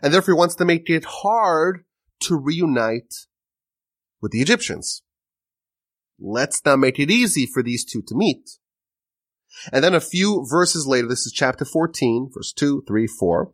and 0.01 0.13
therefore 0.13 0.35
he 0.35 0.39
wants 0.39 0.55
to 0.57 0.65
make 0.65 0.89
it 0.89 1.05
hard 1.05 1.85
to 2.21 2.37
reunite 2.37 3.15
with 4.21 4.33
the 4.33 4.41
Egyptians. 4.41 5.03
Let's 6.19 6.65
not 6.65 6.79
make 6.79 6.99
it 6.99 7.11
easy 7.11 7.47
for 7.47 7.63
these 7.63 7.85
two 7.85 8.03
to 8.03 8.15
meet. 8.15 8.51
And 9.73 9.85
then 9.85 9.95
a 9.95 10.01
few 10.01 10.47
verses 10.49 10.87
later, 10.87 11.09
this 11.09 11.27
is 11.27 11.33
chapter 11.33 11.65
14, 11.65 12.31
verse 12.33 12.53
2, 12.53 12.85
3, 12.87 13.07
4. 13.07 13.53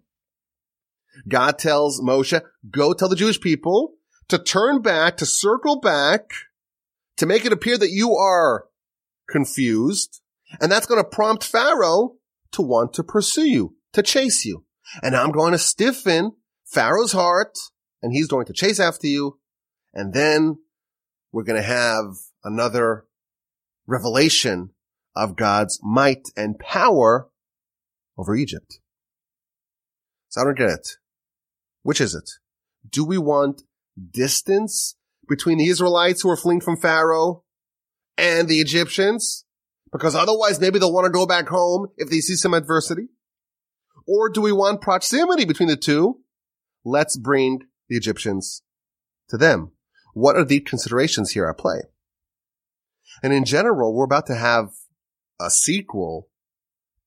God 1.27 1.59
tells 1.59 2.01
Moshe, 2.01 2.41
go 2.71 2.93
tell 2.93 3.09
the 3.09 3.17
Jewish 3.17 3.41
people 3.41 3.95
to 4.29 4.39
turn 4.39 4.81
back, 4.83 5.17
to 5.17 5.27
circle 5.27 5.81
back, 5.81 6.31
to 7.17 7.27
make 7.27 7.45
it 7.45 7.53
appear 7.53 7.77
that 7.79 7.91
you 7.91 8.15
are 8.15 8.67
confused. 9.29 10.21
And 10.61 10.71
that's 10.71 10.87
going 10.87 11.03
to 11.03 11.09
prompt 11.09 11.45
Pharaoh 11.45 12.17
to 12.53 12.63
want 12.63 12.95
to 12.95 13.03
pursue 13.03 13.49
you, 13.49 13.77
to 13.93 14.03
chase 14.03 14.45
you. 14.45 14.65
And 15.03 15.17
I'm 15.17 15.33
going 15.33 15.53
to 15.53 15.59
stiffen 15.59 16.33
Pharaoh's 16.65 17.13
heart 17.13 17.57
and 18.03 18.13
he's 18.13 18.29
going 18.29 18.47
to 18.47 18.53
chase 18.53 18.81
after 18.81 19.07
you. 19.07 19.39
And 19.95 20.13
then 20.13 20.59
we're 21.33 21.45
going 21.45 21.61
to 21.61 21.67
have 21.67 22.17
another 22.45 23.05
revelation 23.87 24.71
of 25.17 25.37
God's 25.37 25.81
might 25.83 26.29
and 26.37 26.59
power 26.59 27.29
over 28.17 28.35
Egypt. 28.35 28.79
So 30.29 30.41
I 30.41 30.45
don't 30.45 30.59
get 30.59 30.71
it. 30.71 30.89
Which 31.83 32.01
is 32.01 32.15
it? 32.15 32.31
Do 32.89 33.05
we 33.05 33.19
want 33.19 33.63
distance 34.13 34.97
between 35.29 35.59
the 35.59 35.69
Israelites 35.69 36.23
who 36.23 36.31
are 36.31 36.37
fleeing 36.37 36.61
from 36.61 36.77
Pharaoh 36.77 37.45
and 38.17 38.49
the 38.49 38.61
Egyptians? 38.61 39.45
Because 39.91 40.15
otherwise 40.15 40.61
maybe 40.61 40.79
they'll 40.79 40.93
want 40.93 41.07
to 41.07 41.11
go 41.11 41.27
back 41.27 41.49
home 41.49 41.89
if 41.97 42.11
they 42.11 42.21
see 42.21 42.35
some 42.35 42.55
adversity. 42.55 43.09
Or 44.09 44.31
do 44.31 44.41
we 44.41 44.53
want 44.53 44.81
proximity 44.81 45.45
between 45.45 45.69
the 45.69 45.77
two? 45.77 46.21
Let's 46.83 47.19
bring 47.19 47.61
the 47.89 47.97
Egyptians 47.97 48.63
to 49.29 49.37
them. 49.37 49.73
What 50.15 50.35
are 50.35 50.47
the 50.47 50.61
considerations 50.61 51.33
here 51.33 51.47
at 51.47 51.59
play? 51.59 51.83
And 53.23 53.35
in 53.35 53.45
general, 53.45 53.95
we're 53.95 54.05
about 54.05 54.27
to 54.29 54.35
have 54.35 54.71
a 55.39 55.51
sequel 55.51 56.29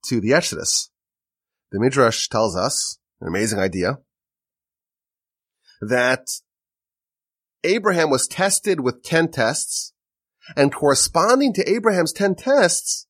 to 0.06 0.22
the 0.22 0.34
Exodus. 0.34 0.92
The 1.72 1.80
Midrash 1.80 2.28
tells 2.28 2.56
us 2.56 3.00
an 3.20 3.28
amazing 3.28 3.60
idea 3.60 4.00
that 5.82 6.28
Abraham 7.64 8.12
was 8.12 8.28
tested 8.28 8.80
with 8.80 9.04
10 9.04 9.32
tests 9.32 9.94
and 10.56 10.74
corresponding 10.74 11.54
to 11.54 11.68
Abraham's 11.68 12.14
10 12.14 12.36
tests, 12.36 13.08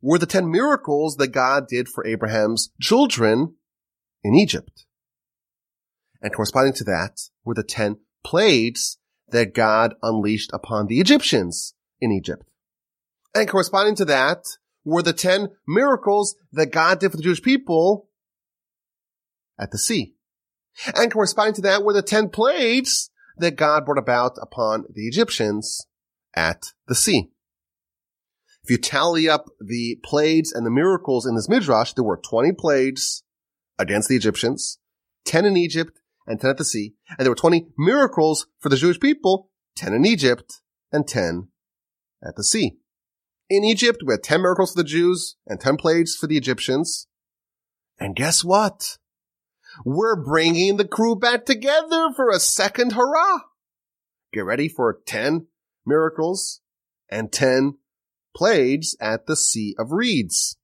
were 0.00 0.18
the 0.18 0.26
10 0.26 0.50
miracles 0.50 1.16
that 1.16 1.28
God 1.28 1.68
did 1.68 1.88
for 1.88 2.06
Abraham's 2.06 2.70
children 2.80 3.54
in 4.22 4.34
Egypt. 4.34 4.86
And 6.22 6.32
corresponding 6.34 6.74
to 6.74 6.84
that 6.84 7.20
were 7.44 7.54
the 7.54 7.62
10 7.62 7.98
plagues 8.24 8.98
that 9.28 9.54
God 9.54 9.94
unleashed 10.02 10.50
upon 10.52 10.86
the 10.86 11.00
Egyptians 11.00 11.74
in 12.00 12.12
Egypt. 12.12 12.44
And 13.34 13.48
corresponding 13.48 13.96
to 13.96 14.04
that 14.06 14.44
were 14.84 15.02
the 15.02 15.12
10 15.12 15.50
miracles 15.66 16.36
that 16.52 16.72
God 16.72 17.00
did 17.00 17.10
for 17.10 17.16
the 17.16 17.22
Jewish 17.22 17.42
people 17.42 18.08
at 19.58 19.70
the 19.70 19.78
sea. 19.78 20.14
And 20.94 21.10
corresponding 21.10 21.54
to 21.54 21.62
that 21.62 21.82
were 21.82 21.92
the 21.92 22.02
10 22.02 22.28
plagues 22.28 23.10
that 23.38 23.56
God 23.56 23.84
brought 23.84 23.98
about 23.98 24.36
upon 24.40 24.84
the 24.92 25.06
Egyptians 25.06 25.86
at 26.34 26.72
the 26.86 26.94
sea. 26.94 27.30
If 28.66 28.70
you 28.72 28.78
tally 28.78 29.28
up 29.28 29.46
the 29.60 30.00
plagues 30.02 30.50
and 30.50 30.66
the 30.66 30.72
miracles 30.72 31.24
in 31.24 31.36
this 31.36 31.48
midrash, 31.48 31.92
there 31.92 32.02
were 32.02 32.16
20 32.16 32.50
plagues 32.58 33.22
against 33.78 34.08
the 34.08 34.16
Egyptians, 34.16 34.80
10 35.24 35.44
in 35.44 35.56
Egypt 35.56 36.00
and 36.26 36.40
10 36.40 36.50
at 36.50 36.56
the 36.56 36.64
sea. 36.64 36.94
And 37.10 37.24
there 37.24 37.30
were 37.30 37.36
20 37.36 37.68
miracles 37.78 38.48
for 38.58 38.68
the 38.68 38.74
Jewish 38.74 38.98
people, 38.98 39.50
10 39.76 39.92
in 39.92 40.04
Egypt 40.04 40.62
and 40.90 41.06
10 41.06 41.46
at 42.26 42.34
the 42.34 42.42
sea. 42.42 42.78
In 43.48 43.62
Egypt, 43.62 44.02
we 44.04 44.14
had 44.14 44.24
10 44.24 44.42
miracles 44.42 44.72
for 44.72 44.82
the 44.82 44.88
Jews 44.88 45.36
and 45.46 45.60
10 45.60 45.76
plagues 45.76 46.16
for 46.16 46.26
the 46.26 46.36
Egyptians. 46.36 47.06
And 48.00 48.16
guess 48.16 48.42
what? 48.42 48.98
We're 49.84 50.20
bringing 50.20 50.76
the 50.76 50.88
crew 50.88 51.14
back 51.14 51.44
together 51.44 52.08
for 52.16 52.30
a 52.30 52.40
second 52.40 52.94
hurrah. 52.94 53.42
Get 54.32 54.44
ready 54.44 54.66
for 54.66 55.02
10 55.06 55.46
miracles 55.86 56.62
and 57.08 57.30
10 57.30 57.76
plagues 58.36 58.94
at 59.00 59.26
the 59.26 59.34
Sea 59.34 59.74
of 59.78 59.92
Reeds. 59.92 60.58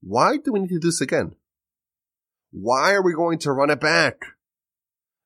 Why 0.00 0.38
do 0.38 0.52
we 0.52 0.60
need 0.60 0.68
to 0.68 0.78
do 0.78 0.88
this 0.88 1.00
again? 1.00 1.36
Why 2.50 2.94
are 2.94 3.02
we 3.02 3.14
going 3.14 3.38
to 3.40 3.52
run 3.52 3.70
it 3.70 3.80
back? 3.80 4.16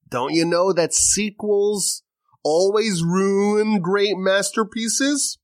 Don't 0.09 0.35
you 0.35 0.45
know 0.45 0.73
that 0.73 0.93
sequels 0.93 2.02
always 2.43 3.02
ruin 3.05 3.81
great 3.81 4.17
masterpieces? 4.17 5.38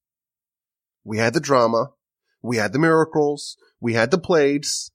We 1.04 1.18
had 1.18 1.34
the 1.34 1.40
drama, 1.40 1.92
we 2.42 2.56
had 2.56 2.73
the 2.73 2.78
miracles, 2.78 3.56
we 3.80 3.92
had 3.94 4.11
the 4.11 4.18
plagues, 4.18 4.90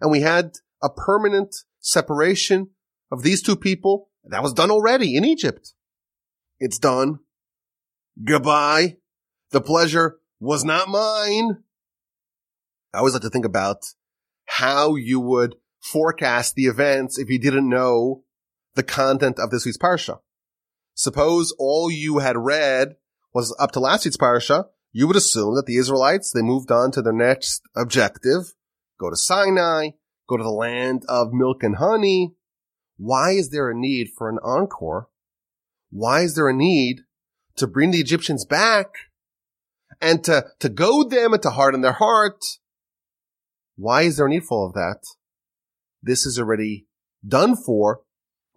and 0.00 0.10
we 0.10 0.22
had 0.22 0.52
a 0.82 0.88
permanent 0.88 1.54
separation 1.80 2.70
of 3.12 3.22
these 3.22 3.42
two 3.42 3.56
people. 3.56 4.08
That 4.24 4.42
was 4.42 4.52
done 4.52 4.70
already 4.70 5.16
in 5.16 5.24
Egypt. 5.24 5.74
It's 6.58 6.78
done. 6.78 7.18
Goodbye. 8.24 8.96
The 9.52 9.60
pleasure 9.60 10.18
was 10.40 10.64
not 10.64 10.88
mine. 10.88 11.58
I 12.92 12.98
always 12.98 13.12
like 13.12 13.22
to 13.22 13.30
think 13.30 13.44
about 13.44 13.84
how 14.46 14.96
you 14.96 15.20
would 15.20 15.56
forecast 15.80 16.54
the 16.54 16.64
events 16.64 17.18
if 17.18 17.28
you 17.28 17.38
didn't 17.38 17.68
know 17.68 18.24
the 18.74 18.82
content 18.82 19.38
of 19.38 19.50
this 19.50 19.66
week's 19.66 19.78
parsha. 19.78 20.20
Suppose 20.94 21.54
all 21.58 21.90
you 21.90 22.18
had 22.18 22.36
read 22.36 22.96
was 23.34 23.54
up 23.60 23.72
to 23.72 23.80
last 23.80 24.06
week's 24.06 24.16
parsha, 24.16 24.66
you 24.90 25.06
would 25.06 25.16
assume 25.16 25.54
that 25.56 25.66
the 25.66 25.76
Israelites, 25.76 26.32
they 26.32 26.42
moved 26.42 26.70
on 26.70 26.90
to 26.92 27.02
their 27.02 27.12
next 27.12 27.62
objective, 27.76 28.54
go 28.98 29.10
to 29.10 29.16
Sinai, 29.16 29.90
go 30.28 30.38
to 30.38 30.42
the 30.42 30.50
land 30.50 31.02
of 31.08 31.32
milk 31.32 31.62
and 31.62 31.76
honey. 31.76 32.34
Why 32.96 33.32
is 33.32 33.50
there 33.50 33.70
a 33.70 33.78
need 33.78 34.08
for 34.16 34.30
an 34.30 34.38
encore? 34.42 35.08
Why 35.90 36.22
is 36.22 36.36
there 36.36 36.48
a 36.48 36.54
need 36.54 37.00
to 37.56 37.66
bring 37.66 37.90
the 37.90 38.00
Egyptians 38.00 38.46
back 38.46 38.88
and 40.02 40.22
to, 40.24 40.46
to 40.58 40.68
goad 40.68 41.10
them 41.10 41.32
and 41.32 41.42
to 41.42 41.50
harden 41.50 41.80
their 41.80 41.92
heart? 41.92 42.44
Why 43.76 44.02
is 44.02 44.16
there 44.16 44.26
a 44.26 44.28
need 44.28 44.44
for 44.44 44.58
all 44.58 44.66
of 44.66 44.74
that? 44.74 44.98
This 46.02 46.26
is 46.26 46.38
already 46.38 46.86
done 47.26 47.56
for. 47.56 48.00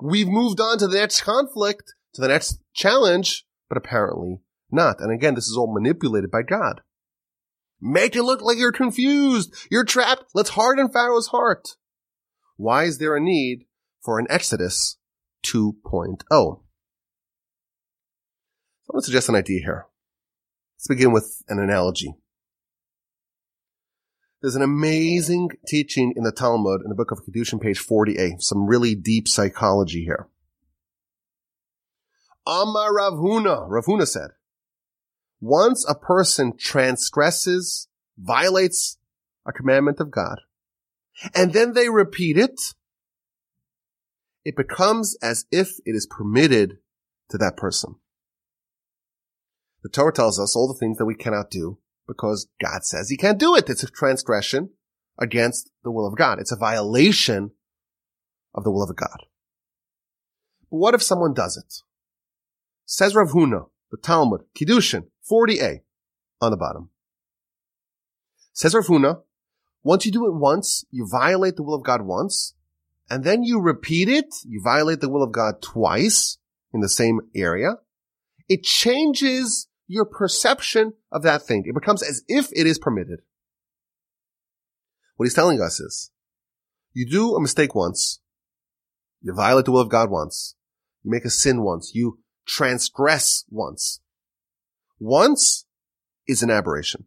We've 0.02 0.28
moved 0.28 0.60
on 0.60 0.78
to 0.80 0.88
the 0.88 0.98
next 0.98 1.22
conflict, 1.22 1.94
to 2.16 2.22
the 2.22 2.28
next 2.28 2.60
challenge, 2.74 3.46
but 3.70 3.78
apparently 3.78 4.42
not. 4.72 5.00
And 5.00 5.12
again, 5.12 5.36
this 5.36 5.48
is 5.48 5.56
all 5.56 5.74
manipulated 5.74 6.32
by 6.32 6.42
God. 6.42 6.82
Make 7.80 8.16
it 8.16 8.24
look 8.24 8.42
like 8.42 8.58
you're 8.58 8.72
confused. 8.72 9.54
You're 9.70 9.86
trapped. 9.86 10.26
Let's 10.34 10.50
harden 10.52 10.90
Pharaoh's 10.90 11.28
heart. 11.28 11.76
Why 12.58 12.84
is 12.86 12.98
there 12.98 13.16
a 13.16 13.22
need 13.22 13.66
for 14.04 14.18
an 14.18 14.28
Exodus 14.30 14.98
2.0? 15.46 16.18
I 16.32 16.36
want 18.90 19.04
to 19.04 19.06
suggest 19.06 19.30
an 19.30 19.36
idea 19.36 19.62
here. 19.62 19.88
Let's 20.78 20.88
begin 20.88 21.12
with 21.12 21.44
an 21.48 21.60
analogy. 21.60 22.16
There's 24.42 24.56
an 24.56 24.62
amazing 24.62 25.50
teaching 25.68 26.14
in 26.16 26.24
the 26.24 26.32
Talmud 26.32 26.82
in 26.84 26.90
the 26.90 26.96
book 26.96 27.12
of 27.12 27.26
Kiddushin, 27.26 27.60
page 27.60 27.80
48. 27.80 28.42
Some 28.42 28.68
really 28.68 28.94
deep 28.94 29.28
psychology 29.28 30.04
here. 30.04 30.28
Amar 32.46 32.94
Rav 32.94 33.14
Huna, 33.14 33.66
Rav 33.68 33.86
Huna 33.86 34.08
said, 34.08 34.32
once 35.42 35.86
a 35.88 35.96
person 35.96 36.54
transgresses, 36.58 37.88
violates 38.18 38.98
a 39.46 39.52
commandment 39.52 40.00
of 40.00 40.12
God, 40.12 40.42
and 41.34 41.54
then 41.54 41.74
they 41.74 41.90
repeat 41.90 42.38
it, 42.38 42.60
it 44.44 44.56
becomes 44.56 45.18
as 45.22 45.46
if 45.52 45.80
it 45.86 45.96
is 45.96 46.06
permitted 46.06 46.78
to 47.30 47.38
that 47.40 47.58
person. 47.58 47.96
The 49.86 49.90
Torah 49.90 50.12
tells 50.12 50.40
us 50.40 50.56
all 50.56 50.68
the 50.68 50.80
things 50.80 50.98
that 50.98 51.06
we 51.06 51.14
cannot 51.14 51.52
do 51.52 51.78
because 52.08 52.48
God 52.60 52.84
says 52.84 53.08
he 53.08 53.18
can't 53.18 53.38
do 53.38 53.56
it. 53.56 53.70
It's 53.70 53.84
a 53.84 53.88
transgression 53.88 54.72
against 55.20 55.70
the 55.84 55.92
will 55.92 56.08
of 56.08 56.18
God. 56.18 56.40
It's 56.40 56.52
a 56.52 56.56
violation 56.56 57.52
of 58.56 58.64
the 58.64 58.72
will 58.72 58.82
of 58.82 58.96
God. 58.96 59.20
But 60.72 60.78
what 60.78 60.96
if 60.96 61.04
someone 61.04 61.36
does 61.36 61.56
it? 61.56 61.84
Says 62.88 63.14
Rav 63.14 63.30
Huna, 63.30 63.68
the 63.92 63.98
Talmud, 63.98 64.46
Kiddushin, 64.56 65.04
40a, 65.32 65.82
on 66.42 66.50
the 66.50 66.58
bottom. 66.58 66.90
Says 68.54 68.74
Rav 68.74 68.88
Huna, 68.88 69.22
once 69.84 70.04
you 70.04 70.12
do 70.12 70.26
it 70.26 70.34
once, 70.34 70.84
you 70.90 71.08
violate 71.08 71.58
the 71.58 71.64
will 71.64 71.76
of 71.76 71.84
God 71.84 72.02
once, 72.02 72.56
and 73.08 73.24
then 73.24 73.44
you 73.44 73.62
repeat 73.62 74.10
it, 74.10 74.34
you 74.48 74.64
violate 74.64 75.02
the 75.02 75.10
will 75.10 75.22
of 75.22 75.32
God 75.32 75.62
twice 75.62 76.40
in 76.74 76.80
the 76.80 76.90
same 76.90 77.22
area, 77.36 77.76
it 78.50 78.64
changes 78.64 79.68
your 79.88 80.06
perception 80.06 80.94
of 81.12 81.24
that 81.24 81.44
thing. 81.44 81.64
It 81.66 81.76
becomes 81.76 82.02
as 82.02 82.24
if 82.28 82.50
it 82.52 82.66
is 82.66 82.80
permitted. 82.80 83.22
What 85.16 85.26
he's 85.26 85.34
telling 85.34 85.62
us 85.62 85.80
is, 85.80 86.12
you 86.94 87.10
do 87.10 87.36
a 87.36 87.42
mistake 87.42 87.76
once, 87.76 88.20
you 89.22 89.34
violate 89.34 89.66
the 89.66 89.72
will 89.72 89.82
of 89.82 89.90
God 89.90 90.10
once, 90.10 90.56
you 91.04 91.12
make 91.12 91.26
a 91.26 91.30
sin 91.30 91.64
once, 91.64 91.92
you 91.94 92.20
transgress 92.48 93.46
once. 93.50 94.02
Once 95.00 95.66
is 96.28 96.42
an 96.42 96.50
aberration. 96.50 97.06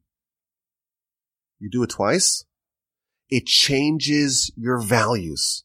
You 1.59 1.69
do 1.71 1.83
it 1.83 1.91
twice, 1.91 2.45
it 3.29 3.47
changes 3.47 4.53
your 4.57 4.81
values. 4.81 5.65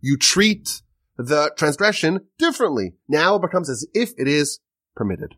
You 0.00 0.16
treat 0.16 0.82
the 1.16 1.52
transgression 1.56 2.26
differently. 2.38 2.94
Now 3.08 3.36
it 3.36 3.42
becomes 3.42 3.70
as 3.70 3.86
if 3.94 4.10
it 4.18 4.26
is 4.26 4.60
permitted. 4.96 5.36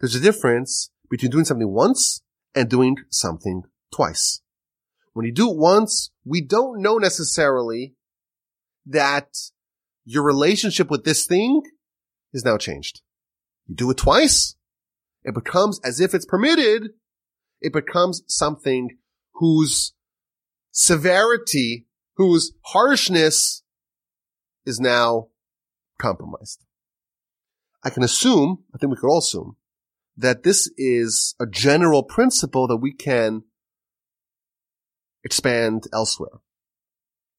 There's 0.00 0.14
a 0.14 0.20
difference 0.20 0.90
between 1.10 1.30
doing 1.30 1.44
something 1.44 1.70
once 1.70 2.22
and 2.54 2.68
doing 2.68 2.96
something 3.10 3.62
twice. 3.92 4.40
When 5.12 5.26
you 5.26 5.32
do 5.32 5.50
it 5.50 5.58
once, 5.58 6.10
we 6.24 6.40
don't 6.40 6.80
know 6.80 6.98
necessarily 6.98 7.94
that 8.86 9.28
your 10.04 10.22
relationship 10.22 10.90
with 10.90 11.04
this 11.04 11.26
thing 11.26 11.62
is 12.32 12.44
now 12.44 12.56
changed. 12.56 13.02
You 13.66 13.74
do 13.74 13.90
it 13.90 13.98
twice, 13.98 14.56
it 15.22 15.34
becomes 15.34 15.80
as 15.84 16.00
if 16.00 16.14
it's 16.14 16.24
permitted. 16.24 16.90
It 17.60 17.72
becomes 17.74 18.22
something 18.26 18.96
whose 19.34 19.92
severity, 20.70 21.86
whose 22.16 22.52
harshness 22.62 23.62
is 24.64 24.80
now 24.80 25.28
compromised. 26.00 26.64
I 27.84 27.90
can 27.90 28.02
assume, 28.02 28.64
I 28.74 28.78
think 28.78 28.92
we 28.92 28.96
could 28.96 29.10
all 29.10 29.18
assume, 29.18 29.56
that 30.16 30.42
this 30.42 30.70
is 30.76 31.34
a 31.40 31.46
general 31.46 32.02
principle 32.02 32.66
that 32.66 32.76
we 32.76 32.92
can 32.92 33.44
expand 35.24 35.84
elsewhere. 35.92 36.40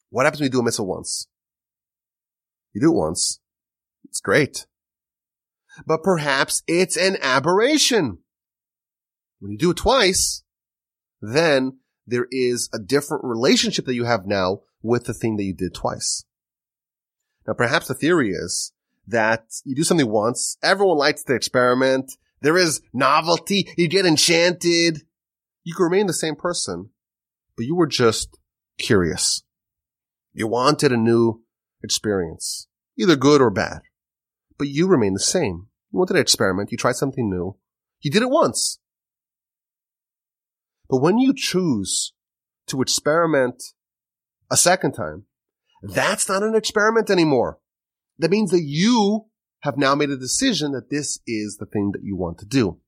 What 0.10 0.26
happens 0.26 0.42
when 0.42 0.48
you 0.48 0.52
do 0.52 0.60
a 0.60 0.64
mitzvah 0.64 0.84
once? 0.84 1.28
You 2.74 2.82
do 2.82 2.92
it 2.92 2.98
once. 2.98 3.40
It's 4.06 4.20
great. 4.20 4.66
But 5.86 6.04
perhaps 6.04 6.64
it's 6.68 6.98
an 6.98 7.18
aberration. 7.22 8.20
When 9.40 9.52
you 9.52 9.58
do 9.58 9.72
it 9.72 9.78
twice, 9.78 10.44
then 11.22 11.80
there 12.06 12.28
is 12.30 12.70
a 12.74 12.80
different 12.80 13.24
relationship 13.24 13.86
that 13.86 13.96
you 13.96 14.06
have 14.06 14.26
now 14.26 14.62
with 14.82 15.06
the 15.06 15.14
thing 15.14 15.38
that 15.38 15.44
you 15.44 15.54
did 15.54 15.74
twice. 15.74 16.26
Now, 17.48 17.54
perhaps 17.54 17.88
the 17.88 17.94
theory 17.94 18.32
is 18.32 18.74
that 19.08 19.46
you 19.64 19.76
do 19.76 19.84
something 19.84 20.10
once, 20.10 20.58
everyone 20.62 20.98
likes 20.98 21.24
the 21.24 21.36
experiment, 21.36 22.18
there 22.42 22.58
is 22.58 22.82
novelty. 22.94 23.72
You 23.78 23.88
get 23.88 24.06
enchanted. 24.06 25.02
You 25.64 25.76
can 25.76 25.84
remain 25.84 26.08
the 26.08 26.14
same 26.14 26.36
person, 26.36 26.90
but 27.56 27.66
you 27.66 27.76
were 27.76 27.88
just 27.88 28.38
curious. 28.80 29.44
You 30.34 30.48
wanted 30.48 30.92
a 30.92 30.98
new 30.98 31.44
experience, 31.84 32.68
either 32.98 33.16
good 33.16 33.42
or 33.42 33.52
bad, 33.52 33.82
but 34.58 34.68
you 34.68 34.88
remain 34.88 35.14
the 35.14 35.20
same. 35.20 35.68
You 35.92 36.00
wanted 36.00 36.14
to 36.14 36.20
experiment. 36.20 36.72
You 36.72 36.78
tried 36.78 36.96
something 36.96 37.30
new. 37.30 37.58
You 38.00 38.12
did 38.12 38.24
it 38.24 38.30
once. 38.30 38.80
But 40.90 41.02
when 41.02 41.18
you 41.18 41.34
choose 41.36 42.14
to 42.68 42.82
experiment 42.82 43.64
a 44.50 44.58
second 44.58 44.94
time, 44.94 45.26
that's 45.84 46.28
not 46.28 46.44
an 46.44 46.56
experiment 46.56 47.10
anymore. 47.10 47.60
That 48.18 48.32
means 48.32 48.52
that 48.52 48.64
you 48.64 49.26
have 49.62 49.78
now 49.78 49.96
made 49.96 50.10
a 50.10 50.18
decision 50.18 50.72
that 50.72 50.90
this 50.90 51.20
is 51.26 51.58
the 51.58 51.66
thing 51.66 51.92
that 51.92 52.04
you 52.04 52.16
want 52.16 52.38
to 52.40 52.46
do. 52.46 52.80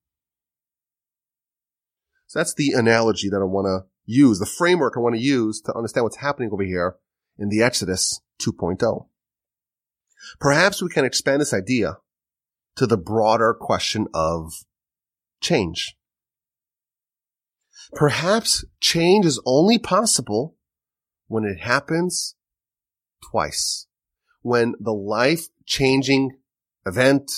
So 2.27 2.39
that's 2.39 2.53
the 2.53 2.71
analogy 2.71 3.29
that 3.29 3.41
I 3.41 3.45
want 3.45 3.67
to 3.67 3.85
use, 4.05 4.39
the 4.39 4.45
framework 4.45 4.93
I 4.97 4.99
want 4.99 5.15
to 5.15 5.21
use 5.21 5.61
to 5.61 5.73
understand 5.73 6.03
what's 6.03 6.17
happening 6.17 6.49
over 6.51 6.63
here 6.63 6.97
in 7.37 7.49
the 7.49 7.61
Exodus 7.61 8.21
2.0. 8.41 9.07
Perhaps 10.39 10.81
we 10.81 10.89
can 10.89 11.05
expand 11.05 11.41
this 11.41 11.53
idea 11.53 11.97
to 12.75 12.87
the 12.87 12.97
broader 12.97 13.53
question 13.53 14.07
of 14.13 14.53
change. 15.41 15.95
Perhaps 17.93 18.65
change 18.79 19.25
is 19.25 19.39
only 19.45 19.77
possible 19.77 20.55
when 21.27 21.43
it 21.43 21.59
happens 21.59 22.35
twice. 23.29 23.85
When 24.41 24.73
the 24.79 24.93
life 24.93 25.49
changing 25.65 26.37
event, 26.85 27.31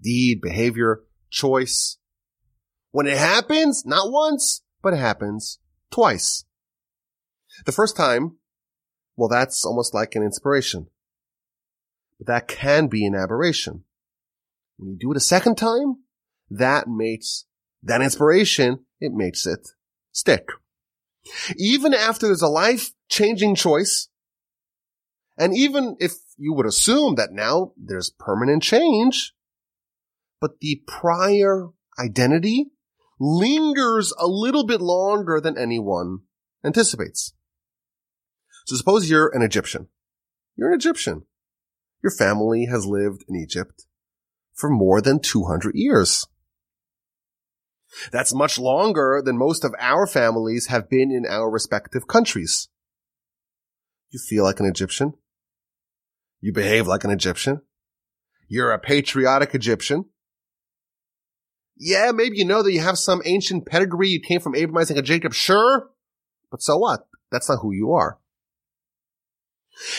deed, 0.00 0.40
behavior, 0.40 1.00
choice, 1.30 1.98
when 2.90 3.06
it 3.06 3.18
happens, 3.18 3.84
not 3.84 4.12
once, 4.12 4.62
but 4.82 4.92
it 4.94 4.98
happens 4.98 5.58
twice. 5.90 6.44
The 7.66 7.72
first 7.72 7.96
time, 7.96 8.36
well, 9.16 9.28
that's 9.28 9.64
almost 9.64 9.94
like 9.94 10.14
an 10.14 10.22
inspiration. 10.22 10.86
But 12.18 12.28
that 12.28 12.48
can 12.48 12.86
be 12.86 13.04
an 13.04 13.14
aberration. 13.14 13.84
When 14.76 14.90
you 14.90 14.96
do 14.96 15.10
it 15.10 15.16
a 15.16 15.20
second 15.20 15.56
time, 15.56 16.04
that 16.50 16.86
makes 16.88 17.46
that 17.82 18.00
inspiration, 18.00 18.84
it 19.00 19.12
makes 19.12 19.46
it 19.46 19.68
stick. 20.12 20.48
Even 21.56 21.94
after 21.94 22.26
there's 22.26 22.42
a 22.42 22.48
life 22.48 22.92
changing 23.08 23.54
choice, 23.54 24.08
and 25.36 25.56
even 25.56 25.96
if 25.98 26.12
you 26.36 26.52
would 26.54 26.66
assume 26.66 27.14
that 27.16 27.32
now 27.32 27.72
there's 27.76 28.10
permanent 28.18 28.62
change, 28.62 29.32
but 30.40 30.60
the 30.60 30.82
prior 30.86 31.68
identity 31.98 32.66
lingers 33.20 34.12
a 34.18 34.26
little 34.26 34.66
bit 34.66 34.80
longer 34.80 35.40
than 35.40 35.56
anyone 35.56 36.20
anticipates. 36.64 37.32
So 38.66 38.76
suppose 38.76 39.08
you're 39.08 39.34
an 39.34 39.42
Egyptian. 39.42 39.88
You're 40.56 40.70
an 40.70 40.74
Egyptian. 40.74 41.26
Your 42.02 42.10
family 42.10 42.66
has 42.66 42.86
lived 42.86 43.24
in 43.28 43.36
Egypt 43.36 43.86
for 44.52 44.70
more 44.70 45.00
than 45.00 45.20
200 45.20 45.74
years. 45.74 46.26
That's 48.10 48.34
much 48.34 48.58
longer 48.58 49.22
than 49.24 49.38
most 49.38 49.64
of 49.64 49.74
our 49.78 50.06
families 50.06 50.66
have 50.66 50.88
been 50.88 51.10
in 51.10 51.24
our 51.26 51.50
respective 51.50 52.08
countries. 52.08 52.68
You 54.10 54.18
feel 54.18 54.44
like 54.44 54.60
an 54.60 54.66
Egyptian. 54.66 55.14
You 56.44 56.52
behave 56.52 56.86
like 56.86 57.04
an 57.04 57.10
Egyptian. 57.10 57.62
You're 58.48 58.72
a 58.72 58.78
patriotic 58.78 59.54
Egyptian. 59.54 60.10
Yeah, 61.74 62.12
maybe 62.12 62.36
you 62.36 62.44
know 62.44 62.62
that 62.62 62.70
you 62.70 62.80
have 62.80 62.98
some 62.98 63.22
ancient 63.24 63.64
pedigree. 63.64 64.10
You 64.10 64.20
came 64.20 64.40
from 64.40 64.54
Abraham, 64.54 64.76
Isaac, 64.76 64.98
and 64.98 65.06
Jacob. 65.06 65.32
Sure. 65.32 65.88
But 66.50 66.60
so 66.60 66.76
what? 66.76 67.06
That's 67.32 67.48
not 67.48 67.60
who 67.62 67.72
you 67.72 67.92
are. 67.92 68.18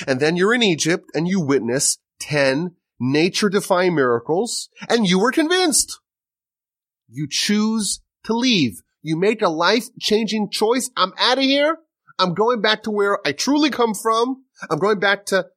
And 0.06 0.20
then 0.20 0.38
you're 0.38 0.54
in 0.54 0.62
Egypt 0.62 1.10
and 1.16 1.28
you 1.28 1.42
witness 1.42 1.98
10 2.20 2.76
nature 3.00 3.50
defying 3.50 3.96
miracles 3.96 4.70
and 4.88 5.08
you 5.08 5.18
were 5.18 5.32
convinced. 5.32 6.00
You 7.10 7.26
choose 7.28 8.02
to 8.26 8.34
leave. 8.34 8.84
You 9.02 9.18
make 9.18 9.42
a 9.42 9.50
life 9.50 9.88
changing 10.00 10.52
choice. 10.52 10.92
I'm 10.96 11.14
out 11.18 11.40
of 11.40 11.44
here. 11.44 11.80
I'm 12.20 12.36
going 12.36 12.62
back 12.62 12.84
to 12.84 12.92
where 12.92 13.18
I 13.26 13.32
truly 13.32 13.72
come 13.72 13.96
from. 13.96 14.44
I'm 14.70 14.78
going 14.78 15.00
back 15.00 15.26
to 15.28 15.48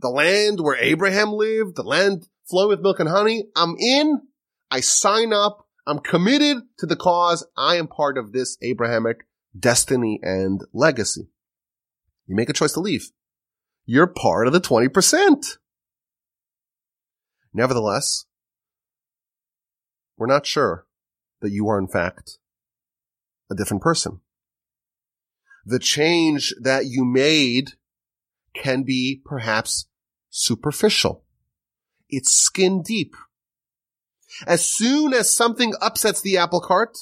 the 0.00 0.08
land 0.08 0.60
where 0.60 0.76
Abraham 0.76 1.32
lived, 1.32 1.76
the 1.76 1.82
land 1.82 2.26
flowing 2.48 2.70
with 2.70 2.80
milk 2.80 3.00
and 3.00 3.08
honey. 3.08 3.44
I'm 3.54 3.76
in. 3.78 4.22
I 4.70 4.80
sign 4.80 5.32
up. 5.32 5.66
I'm 5.86 5.98
committed 5.98 6.58
to 6.78 6.86
the 6.86 6.96
cause. 6.96 7.46
I 7.56 7.76
am 7.76 7.88
part 7.88 8.16
of 8.16 8.32
this 8.32 8.56
Abrahamic 8.62 9.26
destiny 9.58 10.20
and 10.22 10.62
legacy. 10.72 11.28
You 12.26 12.36
make 12.36 12.48
a 12.48 12.54
choice 12.54 12.72
to 12.72 12.80
leave. 12.80 13.10
You're 13.84 14.06
part 14.06 14.46
of 14.46 14.52
the 14.52 14.60
20%. 14.60 15.58
Nevertheless, 17.52 18.26
we're 20.16 20.26
not 20.26 20.46
sure 20.46 20.86
that 21.40 21.50
you 21.50 21.68
are 21.68 21.78
in 21.78 21.88
fact 21.88 22.38
a 23.50 23.54
different 23.54 23.82
person. 23.82 24.20
The 25.66 25.80
change 25.80 26.54
that 26.60 26.86
you 26.86 27.04
made 27.04 27.72
can 28.54 28.82
be 28.82 29.20
perhaps 29.24 29.86
superficial. 30.28 31.24
It's 32.08 32.32
skin 32.32 32.82
deep. 32.82 33.14
As 34.46 34.64
soon 34.64 35.12
as 35.12 35.34
something 35.34 35.74
upsets 35.80 36.20
the 36.20 36.36
apple 36.36 36.60
cart, 36.60 36.96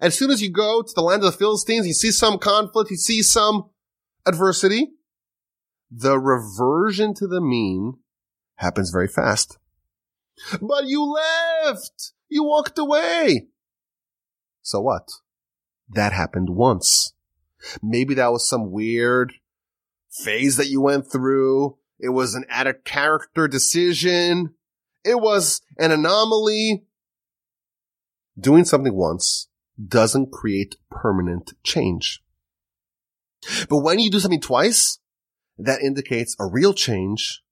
as 0.00 0.16
soon 0.16 0.30
as 0.30 0.42
you 0.42 0.50
go 0.50 0.82
to 0.82 0.92
the 0.94 1.02
land 1.02 1.22
of 1.22 1.32
the 1.32 1.38
Philistines, 1.38 1.86
you 1.86 1.92
see 1.92 2.10
some 2.10 2.38
conflict, 2.38 2.90
you 2.90 2.96
see 2.96 3.22
some 3.22 3.70
adversity, 4.26 4.92
the 5.90 6.18
reversion 6.18 7.14
to 7.14 7.26
the 7.26 7.40
mean 7.40 7.98
happens 8.56 8.90
very 8.90 9.08
fast. 9.08 9.58
But 10.60 10.86
you 10.86 11.04
left! 11.04 12.12
You 12.28 12.44
walked 12.44 12.78
away! 12.78 13.48
So 14.62 14.80
what? 14.80 15.08
That 15.90 16.12
happened 16.12 16.48
once. 16.50 17.12
Maybe 17.82 18.14
that 18.14 18.32
was 18.32 18.48
some 18.48 18.70
weird 18.70 19.34
phase 20.12 20.56
that 20.56 20.68
you 20.68 20.80
went 20.80 21.10
through. 21.10 21.76
It 21.98 22.10
was 22.10 22.34
an 22.34 22.44
out 22.50 22.66
of 22.66 22.84
character 22.84 23.48
decision. 23.48 24.54
It 25.04 25.20
was 25.20 25.62
an 25.78 25.90
anomaly. 25.90 26.84
Doing 28.38 28.64
something 28.64 28.94
once 28.94 29.48
doesn't 29.84 30.32
create 30.32 30.76
permanent 30.90 31.52
change. 31.64 32.22
But 33.68 33.78
when 33.78 33.98
you 33.98 34.10
do 34.10 34.20
something 34.20 34.40
twice, 34.40 34.98
that 35.58 35.82
indicates 35.82 36.36
a 36.38 36.46
real 36.46 36.72
change 36.72 37.42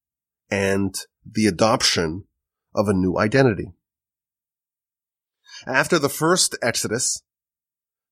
and 0.50 0.96
the 1.24 1.46
adoption 1.46 2.24
of 2.74 2.88
a 2.88 2.94
new 2.94 3.18
identity. 3.18 3.72
After 5.66 5.98
the 5.98 6.08
first 6.08 6.56
Exodus, 6.62 7.22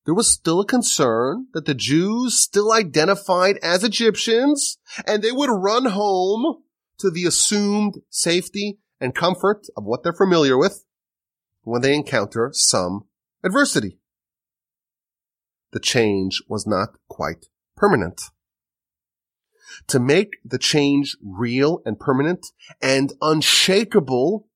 there 0.05 0.13
was 0.13 0.31
still 0.31 0.61
a 0.61 0.65
concern 0.65 1.47
that 1.53 1.65
the 1.65 1.73
Jews 1.73 2.39
still 2.39 2.71
identified 2.71 3.57
as 3.61 3.83
Egyptians 3.83 4.77
and 5.05 5.21
they 5.21 5.31
would 5.31 5.49
run 5.49 5.85
home 5.85 6.63
to 6.99 7.09
the 7.09 7.25
assumed 7.25 7.95
safety 8.09 8.79
and 8.99 9.15
comfort 9.15 9.67
of 9.77 9.83
what 9.83 10.03
they're 10.03 10.13
familiar 10.13 10.57
with 10.57 10.85
when 11.63 11.81
they 11.81 11.93
encounter 11.93 12.49
some 12.53 13.07
adversity. 13.43 13.99
The 15.71 15.79
change 15.79 16.41
was 16.47 16.65
not 16.65 16.89
quite 17.07 17.45
permanent. 17.75 18.21
To 19.87 19.99
make 19.99 20.37
the 20.43 20.57
change 20.57 21.15
real 21.23 21.81
and 21.85 21.99
permanent 21.99 22.47
and 22.81 23.13
unshakable, 23.21 24.47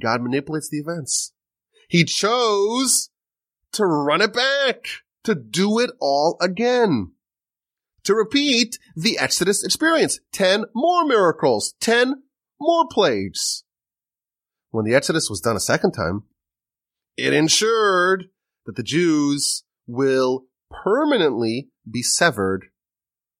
God 0.00 0.22
manipulates 0.22 0.70
the 0.70 0.78
events. 0.78 1.32
He 1.88 2.04
chose 2.04 3.09
to 3.72 3.86
run 3.86 4.20
it 4.20 4.32
back, 4.32 4.86
to 5.24 5.34
do 5.34 5.78
it 5.78 5.90
all 6.00 6.36
again 6.40 7.12
to 8.04 8.14
repeat 8.14 8.78
the 8.96 9.18
Exodus 9.18 9.64
experience. 9.64 10.20
10 10.32 10.64
more 10.74 11.04
miracles, 11.04 11.74
10 11.80 12.22
more 12.60 12.86
plagues. 12.90 13.64
When 14.70 14.84
the 14.84 14.94
Exodus 14.94 15.28
was 15.28 15.40
done 15.40 15.56
a 15.56 15.60
second 15.60 15.92
time, 15.92 16.24
it 17.16 17.32
ensured 17.32 18.26
that 18.66 18.76
the 18.76 18.82
Jews 18.82 19.64
will 19.86 20.44
permanently 20.70 21.70
be 21.90 22.02
severed 22.02 22.66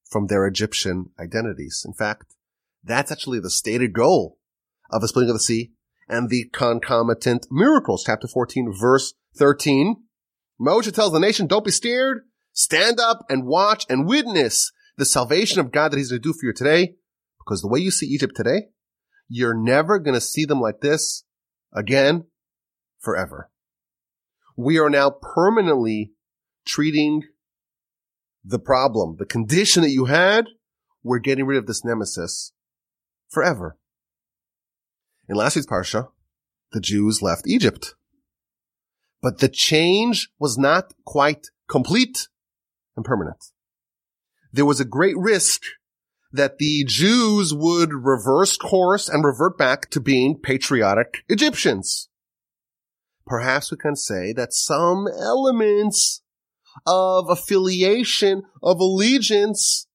from 0.08 0.26
their 0.26 0.46
Egyptian 0.46 1.10
identities. 1.18 1.84
In 1.86 1.92
fact, 1.92 2.34
that's 2.82 3.12
actually 3.12 3.38
the 3.38 3.50
stated 3.50 3.92
goal 3.92 4.38
of 4.90 5.00
the 5.00 5.08
splitting 5.08 5.30
of 5.30 5.36
the 5.36 5.40
sea 5.40 5.70
and 6.08 6.28
the 6.28 6.50
concomitant 6.52 7.46
miracles. 7.50 8.02
Chapter 8.04 8.26
14, 8.26 8.72
verse 8.72 9.14
13. 9.36 10.02
Moshe 10.61 10.92
tells 10.92 11.12
the 11.12 11.18
nation, 11.18 11.46
don't 11.46 11.64
be 11.64 11.70
scared. 11.70 12.23
Stand 12.53 13.01
up 13.01 13.25
and 13.29 13.46
watch 13.46 13.87
and 13.88 14.07
witness 14.07 14.73
the 14.96 15.05
salvation 15.05 15.61
of 15.61 15.73
God 15.73 15.90
that 15.90 15.96
he's 15.96 16.11
going 16.11 16.20
to 16.20 16.29
do 16.29 16.35
for 16.35 16.46
you 16.46 16.53
today. 16.53 16.96
Because 17.38 17.62
the 17.62 17.68
way 17.68 17.81
you 17.81 17.90
see 17.90 18.07
Egypt 18.07 18.35
today, 18.37 18.68
you're 19.29 19.55
never 19.55 19.99
going 19.99 20.14
to 20.14 20.20
see 20.20 20.44
them 20.44 20.61
like 20.61 20.81
this 20.81 21.25
again 21.73 22.27
forever. 22.99 23.51
We 24.57 24.79
are 24.79 24.90
now 24.90 25.11
permanently 25.11 26.12
treating 26.66 27.23
the 28.44 28.59
problem, 28.59 29.16
the 29.18 29.25
condition 29.25 29.83
that 29.83 29.90
you 29.90 30.07
had. 30.07 30.46
We're 31.03 31.18
getting 31.18 31.46
rid 31.46 31.57
of 31.57 31.66
this 31.66 31.85
nemesis 31.85 32.53
forever. 33.31 33.79
In 35.29 35.37
last 35.37 35.57
week's 35.57 35.66
Parsha, 35.66 36.09
the 36.73 36.81
Jews 36.81 37.23
left 37.23 37.46
Egypt. 37.46 37.94
But 39.22 39.38
the 39.38 39.48
change 39.48 40.30
was 40.38 40.56
not 40.56 40.94
quite 41.04 41.48
complete 41.68 42.28
and 42.96 43.04
permanent. 43.04 43.44
There 44.52 44.64
was 44.64 44.80
a 44.80 44.85
great 44.85 45.16
risk 45.16 45.62
that 46.33 46.59
the 46.59 46.85
Jews 46.85 47.52
would 47.52 47.92
reverse 47.92 48.56
course 48.56 49.09
and 49.09 49.24
revert 49.24 49.59
back 49.59 49.90
to 49.90 50.00
being 50.00 50.38
patriotic 50.38 51.24
Egyptians. 51.28 52.09
Perhaps 53.26 53.70
we 53.70 53.76
can 53.76 53.96
say 53.96 54.33
that 54.33 54.52
some 54.52 55.06
elements 55.06 56.22
of 56.87 57.28
affiliation, 57.28 58.42
of 58.62 58.80
allegiance 58.80 59.87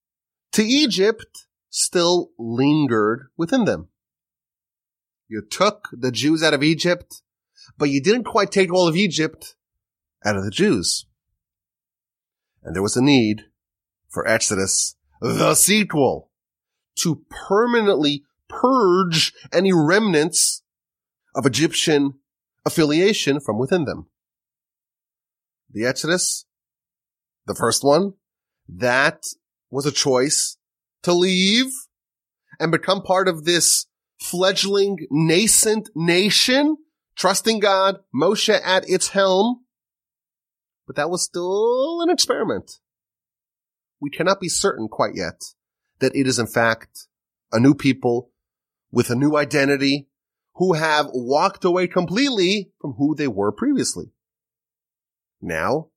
to 0.52 0.64
Egypt 0.64 1.48
still 1.70 2.32
lingered 2.38 3.28
within 3.38 3.66
them. 3.66 3.90
You 5.28 5.42
took 5.42 5.90
the 5.92 6.12
Jews 6.12 6.44
out 6.44 6.54
of 6.54 6.64
Egypt, 6.64 7.22
but 7.78 7.90
you 7.90 8.02
didn't 8.02 8.24
quite 8.24 8.52
take 8.52 8.74
all 8.74 8.88
of 8.88 8.96
Egypt 8.96 9.56
out 10.24 10.36
of 10.36 10.44
the 10.44 10.52
Jews. 10.52 11.06
And 12.64 12.76
there 12.76 12.84
was 12.84 12.98
a 12.98 13.04
need 13.04 13.44
for 14.10 14.28
Exodus, 14.28 14.96
the 15.22 15.54
sequel, 15.56 16.32
to 17.00 17.24
permanently 17.48 18.24
purge 18.48 19.34
any 19.54 19.74
remnants 19.74 20.64
of 21.36 21.46
Egyptian 21.46 22.16
affiliation 22.66 23.40
from 23.40 23.60
within 23.60 23.86
them. 23.86 24.08
The 25.70 25.86
Exodus, 25.86 26.46
the 27.46 27.56
first 27.56 27.84
one, 27.84 28.14
that 28.68 29.24
was 29.70 29.86
a 29.86 29.92
choice 29.92 30.58
to 31.04 31.14
leave 31.14 31.68
and 32.60 32.72
become 32.72 33.02
part 33.02 33.28
of 33.28 33.44
this 33.44 33.86
fledgling 34.20 35.06
nascent 35.12 35.90
nation, 35.94 36.78
trusting 37.16 37.60
God, 37.60 38.00
Moshe 38.14 38.60
at 38.64 38.90
its 38.90 39.10
helm. 39.10 39.66
But 40.88 40.96
that 40.96 41.10
was 41.10 41.24
still 41.24 42.02
an 42.02 42.10
experiment. 42.10 42.80
We 44.00 44.10
cannot 44.10 44.40
be 44.40 44.50
certain 44.50 44.88
quite 44.88 45.16
yet 45.16 45.42
that 46.00 46.16
it 46.16 46.28
is 46.28 46.38
in 46.38 46.48
fact 46.48 47.08
a 47.52 47.60
new 47.60 47.74
people 47.74 48.32
with 48.92 49.10
a 49.10 49.16
new 49.16 49.36
identity 49.36 50.08
who 50.56 50.74
have 50.74 51.08
walked 51.12 51.66
away 51.66 51.88
completely 51.88 52.72
from 52.80 52.94
who 52.94 53.16
they 53.16 53.28
were 53.28 53.52
previously. 53.52 54.06
Now, 55.42 55.90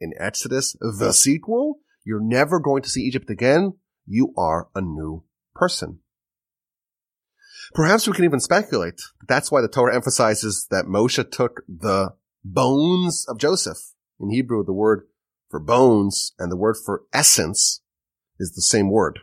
in 0.00 0.12
Exodus, 0.18 0.76
the 0.80 1.12
sequel, 1.12 1.78
you're 2.04 2.20
never 2.20 2.60
going 2.60 2.82
to 2.82 2.88
see 2.88 3.02
Egypt 3.02 3.30
again. 3.30 3.74
You 4.06 4.34
are 4.36 4.68
a 4.74 4.80
new 4.80 5.24
person. 5.54 6.00
Perhaps 7.72 8.06
we 8.06 8.12
can 8.12 8.24
even 8.24 8.40
speculate. 8.40 9.00
That's 9.26 9.50
why 9.50 9.60
the 9.60 9.68
Torah 9.68 9.94
emphasizes 9.94 10.66
that 10.70 10.86
Moshe 10.86 11.30
took 11.30 11.62
the 11.68 12.14
bones 12.44 13.24
of 13.28 13.38
Joseph. 13.38 13.78
In 14.20 14.30
Hebrew, 14.30 14.64
the 14.64 14.72
word 14.72 15.06
for 15.50 15.60
bones 15.60 16.32
and 16.38 16.50
the 16.50 16.56
word 16.56 16.76
for 16.84 17.02
essence 17.12 17.80
is 18.38 18.52
the 18.52 18.62
same 18.62 18.90
word. 18.90 19.20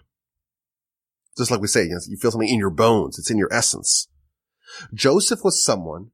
Just 1.38 1.52
like 1.52 1.62
we 1.62 1.68
say, 1.68 1.86
you, 1.86 2.18
feel 2.18 2.32
something 2.32 2.50
in 2.50 2.60
your 2.60 2.70
bones. 2.70 3.18
It's 3.18 3.32
in 3.32 3.38
your 3.38 3.54
essence. 3.54 4.08
Joseph 4.94 5.44
was 5.44 5.64
someone 5.64 6.12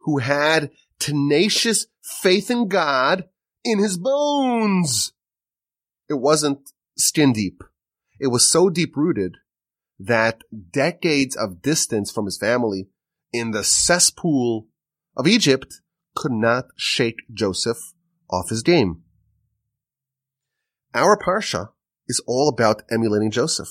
who 0.00 0.18
had 0.18 0.70
tenacious 0.98 1.86
faith 2.02 2.50
in 2.50 2.68
God 2.68 3.28
in 3.64 3.78
his 3.78 3.98
bones. 3.98 5.12
It 6.08 6.14
wasn't 6.14 6.70
skin 6.96 7.32
deep. 7.32 7.62
It 8.18 8.28
was 8.28 8.48
so 8.48 8.70
deep 8.70 8.96
rooted 8.96 9.36
that 9.98 10.42
decades 10.70 11.36
of 11.36 11.62
distance 11.62 12.10
from 12.10 12.26
his 12.26 12.38
family 12.38 12.88
in 13.32 13.50
the 13.50 13.64
cesspool 13.64 14.66
of 15.16 15.26
Egypt 15.26 15.80
could 16.14 16.32
not 16.32 16.66
shake 16.76 17.20
Joseph 17.32 17.78
off 18.30 18.48
his 18.48 18.62
game. 18.62 19.02
Our 20.94 21.18
Parsha 21.18 21.70
is 22.08 22.22
all 22.26 22.48
about 22.48 22.82
emulating 22.90 23.30
Joseph. 23.30 23.68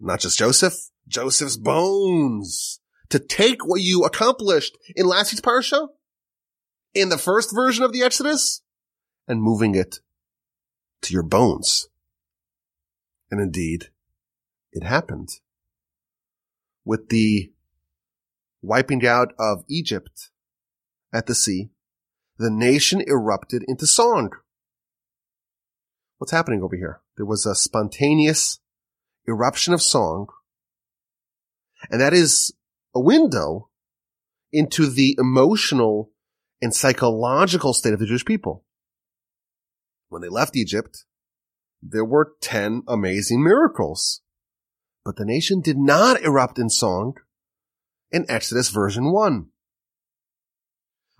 Not 0.00 0.20
just 0.20 0.38
Joseph, 0.38 0.74
Joseph's 1.06 1.56
bones. 1.56 2.80
To 3.10 3.18
take 3.18 3.66
what 3.66 3.80
you 3.80 4.04
accomplished 4.04 4.76
in 4.94 5.06
last 5.06 5.32
week's 5.32 5.40
Parsha, 5.40 5.88
in 6.94 7.08
the 7.08 7.16
first 7.16 7.54
version 7.54 7.84
of 7.84 7.92
the 7.92 8.02
Exodus, 8.02 8.62
and 9.26 9.40
moving 9.40 9.74
it 9.74 10.00
to 11.02 11.14
your 11.14 11.22
bones. 11.22 11.88
And 13.30 13.40
indeed, 13.40 13.88
it 14.72 14.84
happened. 14.84 15.28
With 16.84 17.08
the 17.08 17.52
wiping 18.62 19.06
out 19.06 19.32
of 19.38 19.64
Egypt 19.68 20.30
at 21.12 21.26
the 21.26 21.34
sea, 21.34 21.70
the 22.38 22.50
nation 22.50 23.02
erupted 23.06 23.64
into 23.66 23.86
song. 23.86 24.30
What's 26.18 26.32
happening 26.32 26.62
over 26.62 26.76
here? 26.76 27.00
There 27.16 27.26
was 27.26 27.46
a 27.46 27.54
spontaneous 27.54 28.60
eruption 29.26 29.74
of 29.74 29.82
song, 29.82 30.28
and 31.90 32.00
that 32.00 32.12
is 32.12 32.52
a 32.94 33.00
window 33.00 33.68
into 34.52 34.86
the 34.86 35.16
emotional 35.18 36.10
and 36.60 36.74
psychological 36.74 37.72
state 37.72 37.92
of 37.92 38.00
the 38.00 38.06
Jewish 38.06 38.24
people. 38.24 38.64
When 40.08 40.22
they 40.22 40.28
left 40.28 40.56
Egypt, 40.56 41.04
there 41.82 42.04
were 42.04 42.34
10 42.40 42.82
amazing 42.88 43.44
miracles. 43.44 44.22
But 45.08 45.16
the 45.16 45.24
nation 45.24 45.62
did 45.62 45.78
not 45.78 46.20
erupt 46.20 46.58
in 46.58 46.68
song 46.68 47.14
in 48.10 48.26
Exodus 48.28 48.68
version 48.68 49.10
1. 49.10 49.46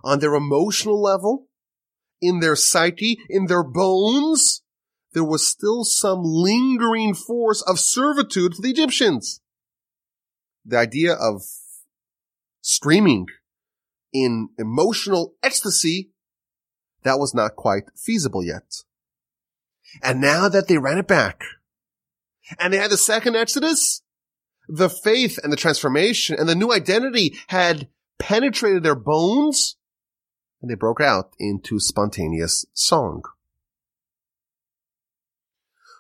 On 0.05 0.19
their 0.19 0.35
emotional 0.35 1.01
level, 1.01 1.47
in 2.21 2.41
their 2.41 2.55
psyche, 2.55 3.17
in 3.31 3.47
their 3.47 3.63
bones, 3.65 4.61
there 5.15 5.25
was 5.25 5.49
still 5.49 5.85
some 5.85 6.21
lingering 6.23 7.15
force 7.15 7.63
of 7.63 7.81
servitude 7.81 8.55
for 8.55 8.61
the 8.61 8.69
Egyptians. 8.69 9.41
The 10.67 10.77
idea 10.77 11.15
of 11.15 11.45
screaming 12.61 13.29
in 14.13 14.51
emotional 14.59 15.33
ecstasy, 15.43 16.11
that 17.05 17.19
was 17.19 17.33
not 17.33 17.57
quite 17.57 17.85
feasible 17.97 18.45
yet. 18.45 18.83
And 20.03 20.21
now 20.21 20.51
that 20.51 20.69
they 20.69 20.77
ran 20.77 20.99
it 20.99 21.09
back 21.09 21.43
and 22.59 22.73
they 22.73 22.79
had 22.79 22.91
the 22.91 22.97
second 22.97 23.37
Exodus, 23.37 24.03
the 24.69 24.89
faith 24.89 25.39
and 25.43 25.53
the 25.53 25.57
transformation 25.57 26.37
and 26.39 26.49
the 26.49 26.55
new 26.55 26.73
identity 26.73 27.39
had 27.49 27.89
penetrated 28.19 28.83
their 28.83 28.95
bones 28.95 29.77
and 30.61 30.71
they 30.71 30.75
broke 30.75 31.01
out 31.01 31.33
into 31.39 31.79
spontaneous 31.79 32.67
song. 32.73 33.23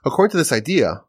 According 0.04 0.32
to 0.32 0.36
this 0.36 0.52
idea, 0.52 1.02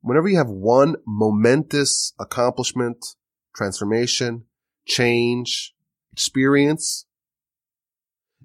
whenever 0.00 0.28
you 0.28 0.38
have 0.38 0.48
one 0.48 0.96
momentous 1.06 2.12
accomplishment, 2.18 3.16
transformation, 3.54 4.44
change, 4.86 5.74
experience, 6.12 7.06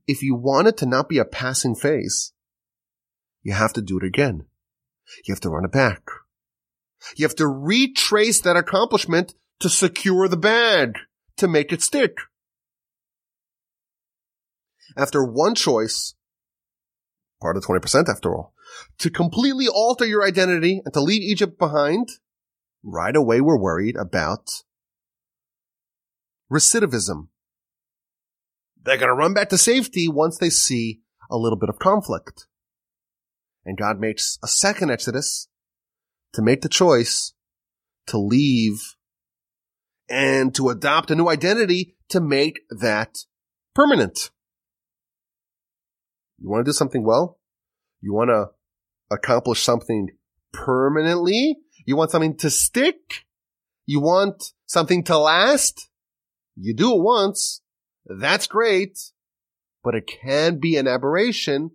if 0.08 0.22
you 0.22 0.36
want 0.36 0.68
it 0.68 0.78
to 0.78 0.86
not 0.86 1.10
be 1.10 1.18
a 1.18 1.26
passing 1.26 1.76
phase, 1.76 2.34
you 3.44 3.54
have 3.54 3.74
to 3.74 3.82
do 3.82 3.98
it 3.98 4.04
again. 4.04 4.46
You 5.26 5.34
have 5.34 5.42
to 5.42 5.50
run 5.50 5.66
it 5.66 5.72
back. 5.72 6.02
You 7.16 7.26
have 7.26 7.36
to 7.36 7.48
retrace 7.48 8.42
that 8.42 8.58
accomplishment 8.58 9.36
to 9.60 9.70
secure 9.70 10.28
the 10.28 10.38
bag, 10.38 10.98
to 11.38 11.48
make 11.48 11.72
it 11.72 11.82
stick. 11.82 12.18
After 14.98 15.24
one 15.24 15.56
choice, 15.56 16.16
part 17.42 17.58
of 17.58 17.64
20% 17.64 18.10
after 18.10 18.36
all, 18.36 18.54
to 19.00 19.10
completely 19.10 19.68
alter 19.68 20.06
your 20.06 20.26
identity 20.26 20.82
and 20.84 20.94
to 20.94 21.02
leave 21.02 21.22
Egypt 21.22 21.60
behind, 21.60 22.10
right 22.84 23.16
away 23.16 23.42
we're 23.42 23.60
worried 23.60 23.96
about 23.96 24.48
recidivism. 26.52 27.28
They're 28.82 28.98
going 28.98 29.10
to 29.10 29.16
run 29.16 29.34
back 29.34 29.50
to 29.50 29.58
safety 29.58 30.08
once 30.08 30.38
they 30.38 30.50
see 30.50 31.02
a 31.30 31.38
little 31.38 31.58
bit 31.58 31.70
of 31.70 31.80
conflict. 31.80 32.48
And 33.66 33.78
God 33.78 34.00
makes 34.00 34.38
a 34.44 34.48
second 34.48 34.92
Exodus 34.92 35.48
to 36.34 36.42
make 36.42 36.62
the 36.62 36.70
choice 36.70 37.34
to 38.08 38.18
leave 38.20 38.96
and 40.08 40.54
to 40.54 40.70
adopt 40.70 41.10
a 41.10 41.16
new 41.16 41.28
identity 41.28 41.96
to 42.10 42.20
make 42.20 42.60
that 42.70 43.18
permanent. 43.74 44.30
You 46.38 46.50
want 46.50 46.64
to 46.66 46.70
do 46.70 46.74
something 46.74 47.04
well? 47.04 47.40
You 48.02 48.14
want 48.14 48.30
to 48.30 48.50
accomplish 49.10 49.64
something 49.64 50.10
permanently? 50.54 51.58
You 51.86 51.96
want 51.96 52.12
something 52.12 52.38
to 52.38 52.52
stick? 52.52 53.26
You 53.88 54.00
want 54.00 54.54
something 54.68 55.04
to 55.06 55.18
last? 55.18 55.90
You 56.56 56.76
do 56.76 56.94
it 56.94 57.02
once. 57.02 57.62
That's 58.06 58.46
great. 58.46 59.00
But 59.84 59.96
it 59.96 60.08
can 60.22 60.60
be 60.60 60.78
an 60.78 60.88
aberration. 60.88 61.72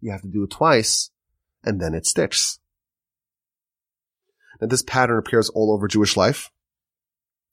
You 0.00 0.10
have 0.10 0.22
to 0.22 0.28
do 0.28 0.44
it 0.44 0.50
twice 0.50 1.10
and 1.64 1.80
then 1.80 1.94
it 1.94 2.06
sticks. 2.06 2.58
Now 4.60 4.66
this 4.66 4.82
pattern 4.82 5.18
appears 5.18 5.48
all 5.50 5.72
over 5.72 5.88
Jewish 5.88 6.16
life 6.16 6.50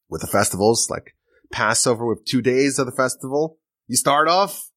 with 0.10 0.22
the 0.22 0.28
festivals 0.28 0.90
like 0.90 1.16
Passover 1.52 2.06
with 2.06 2.26
two 2.26 2.42
days 2.42 2.80
of 2.80 2.86
the 2.86 2.92
festival. 2.92 3.60
You 3.88 3.96
start 3.96 4.28
off 4.28 4.70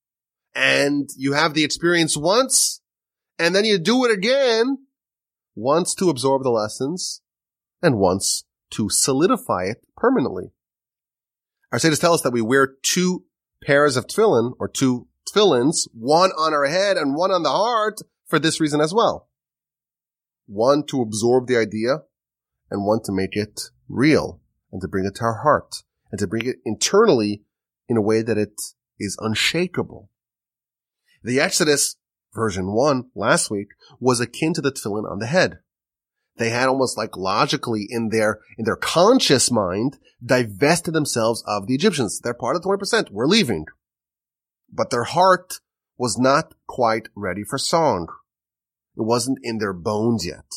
and 0.54 1.08
you 1.16 1.32
have 1.32 1.54
the 1.54 1.64
experience 1.64 2.16
once 2.16 2.80
and 3.38 3.54
then 3.54 3.64
you 3.64 3.78
do 3.78 4.04
it 4.04 4.10
again 4.10 4.78
once 5.54 5.94
to 5.94 6.10
absorb 6.10 6.42
the 6.42 6.50
lessons 6.50 7.22
and 7.82 7.98
once 7.98 8.44
to 8.70 8.88
solidify 8.90 9.64
it 9.64 9.78
permanently. 9.96 10.52
Our 11.72 11.78
sages 11.78 11.98
tell 11.98 12.14
us 12.14 12.22
that 12.22 12.32
we 12.32 12.42
wear 12.42 12.76
two 12.82 13.24
pairs 13.64 13.96
of 13.96 14.06
tefillin 14.06 14.52
or 14.58 14.68
two 14.68 15.08
tefillins, 15.28 15.88
one 15.92 16.30
on 16.32 16.52
our 16.52 16.66
head 16.66 16.96
and 16.96 17.14
one 17.14 17.30
on 17.30 17.42
the 17.42 17.50
heart 17.50 18.00
for 18.28 18.38
this 18.38 18.60
reason 18.60 18.80
as 18.80 18.94
well. 18.94 19.28
One 20.46 20.84
to 20.86 21.02
absorb 21.02 21.46
the 21.46 21.56
idea 21.56 22.02
and 22.70 22.86
one 22.86 23.00
to 23.04 23.12
make 23.12 23.34
it 23.36 23.60
real 23.88 24.40
and 24.70 24.80
to 24.80 24.88
bring 24.88 25.06
it 25.06 25.16
to 25.16 25.24
our 25.24 25.42
heart 25.42 25.82
and 26.10 26.18
to 26.18 26.26
bring 26.26 26.46
it 26.46 26.56
internally 26.64 27.42
in 27.88 27.96
a 27.96 28.02
way 28.02 28.22
that 28.22 28.38
it 28.38 28.60
is 28.98 29.16
unshakable. 29.20 30.10
The 31.22 31.40
Exodus 31.40 31.96
version 32.34 32.72
one 32.72 33.10
last 33.14 33.50
week 33.50 33.68
was 33.98 34.20
akin 34.20 34.54
to 34.54 34.60
the 34.60 34.70
tefillin 34.70 35.10
on 35.10 35.18
the 35.18 35.26
head. 35.26 35.58
They 36.36 36.50
had 36.50 36.68
almost 36.68 36.96
like 36.96 37.16
logically 37.16 37.86
in 37.88 38.10
their, 38.10 38.40
in 38.56 38.64
their 38.64 38.76
conscious 38.76 39.50
mind 39.50 39.98
divested 40.24 40.94
themselves 40.94 41.42
of 41.46 41.66
the 41.66 41.74
Egyptians. 41.74 42.20
They're 42.20 42.34
part 42.34 42.54
of 42.54 42.62
the 42.62 42.68
20%. 42.68 43.10
We're 43.10 43.26
leaving. 43.26 43.66
But 44.72 44.90
their 44.90 45.04
heart 45.04 45.60
was 45.96 46.16
not 46.16 46.54
quite 46.66 47.08
ready 47.16 47.42
for 47.42 47.58
song. 47.58 48.08
It 48.98 49.04
wasn't 49.04 49.38
in 49.42 49.58
their 49.58 49.72
bones 49.72 50.26
yet. 50.26 50.52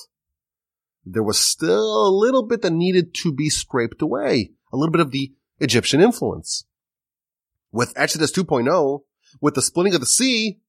There 1.06 1.24
was 1.24 1.40
still 1.40 2.08
a 2.08 2.10
little 2.10 2.42
bit 2.42 2.64
that 2.64 2.74
needed 2.74 3.14
to 3.22 3.32
be 3.32 3.52
scraped 3.52 4.02
away. 4.02 4.52
A 4.74 4.78
little 4.78 4.92
bit 4.92 5.02
of 5.02 5.12
the 5.12 5.34
Egyptian 5.60 6.02
influence. 6.02 6.66
With 7.72 7.94
Exodus 7.96 8.32
2.0, 8.32 9.02
with 9.40 9.54
the 9.54 9.62
splitting 9.62 9.94
of 9.94 10.00
the 10.00 10.08
sea, 10.08 10.60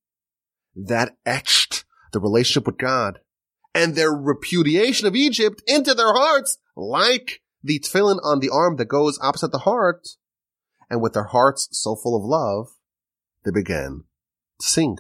that 0.77 1.17
etched 1.25 1.85
the 2.13 2.21
relationship 2.21 2.67
with 2.67 2.77
God 2.77 3.21
and 3.75 3.95
their 3.95 4.13
repudiation 4.13 5.07
of 5.07 5.17
Egypt 5.17 5.63
into 5.67 5.95
their 5.95 6.13
hearts, 6.13 6.59
like 6.77 7.41
the 7.65 7.79
tefillin 7.79 8.19
on 8.23 8.41
the 8.41 8.51
arm 8.51 8.77
that 8.77 8.87
goes 8.87 9.19
opposite 9.23 9.51
the 9.51 9.59
heart. 9.61 10.09
And 10.91 11.01
with 11.01 11.15
their 11.15 11.25
hearts 11.25 11.69
so 11.73 11.97
full 11.97 12.17
of 12.17 12.23
love, 12.23 12.77
they 13.45 13.51
began 13.51 14.05
to 14.61 14.67
sing. 14.67 14.99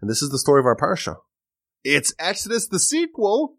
And 0.00 0.08
this 0.08 0.22
is 0.22 0.30
the 0.30 0.38
story 0.38 0.60
of 0.60 0.66
our 0.66 0.76
parsha. 0.76 1.16
It's 1.84 2.14
Exodus 2.18 2.66
the 2.66 2.78
sequel, 2.78 3.56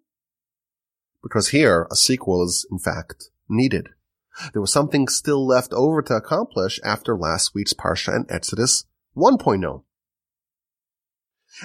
because 1.24 1.50
here 1.50 1.88
a 1.92 1.96
sequel 1.96 2.44
is 2.44 2.66
in 2.72 2.80
fact 2.80 3.30
needed. 3.50 3.90
There 4.54 4.62
was 4.62 4.72
something 4.72 5.08
still 5.08 5.46
left 5.46 5.74
over 5.74 6.02
to 6.04 6.16
accomplish 6.16 6.80
after 6.84 7.18
last 7.18 7.54
week's 7.54 7.74
parsha 7.74 8.16
and 8.16 8.26
Exodus 8.30 8.86
1.0. 9.18 9.84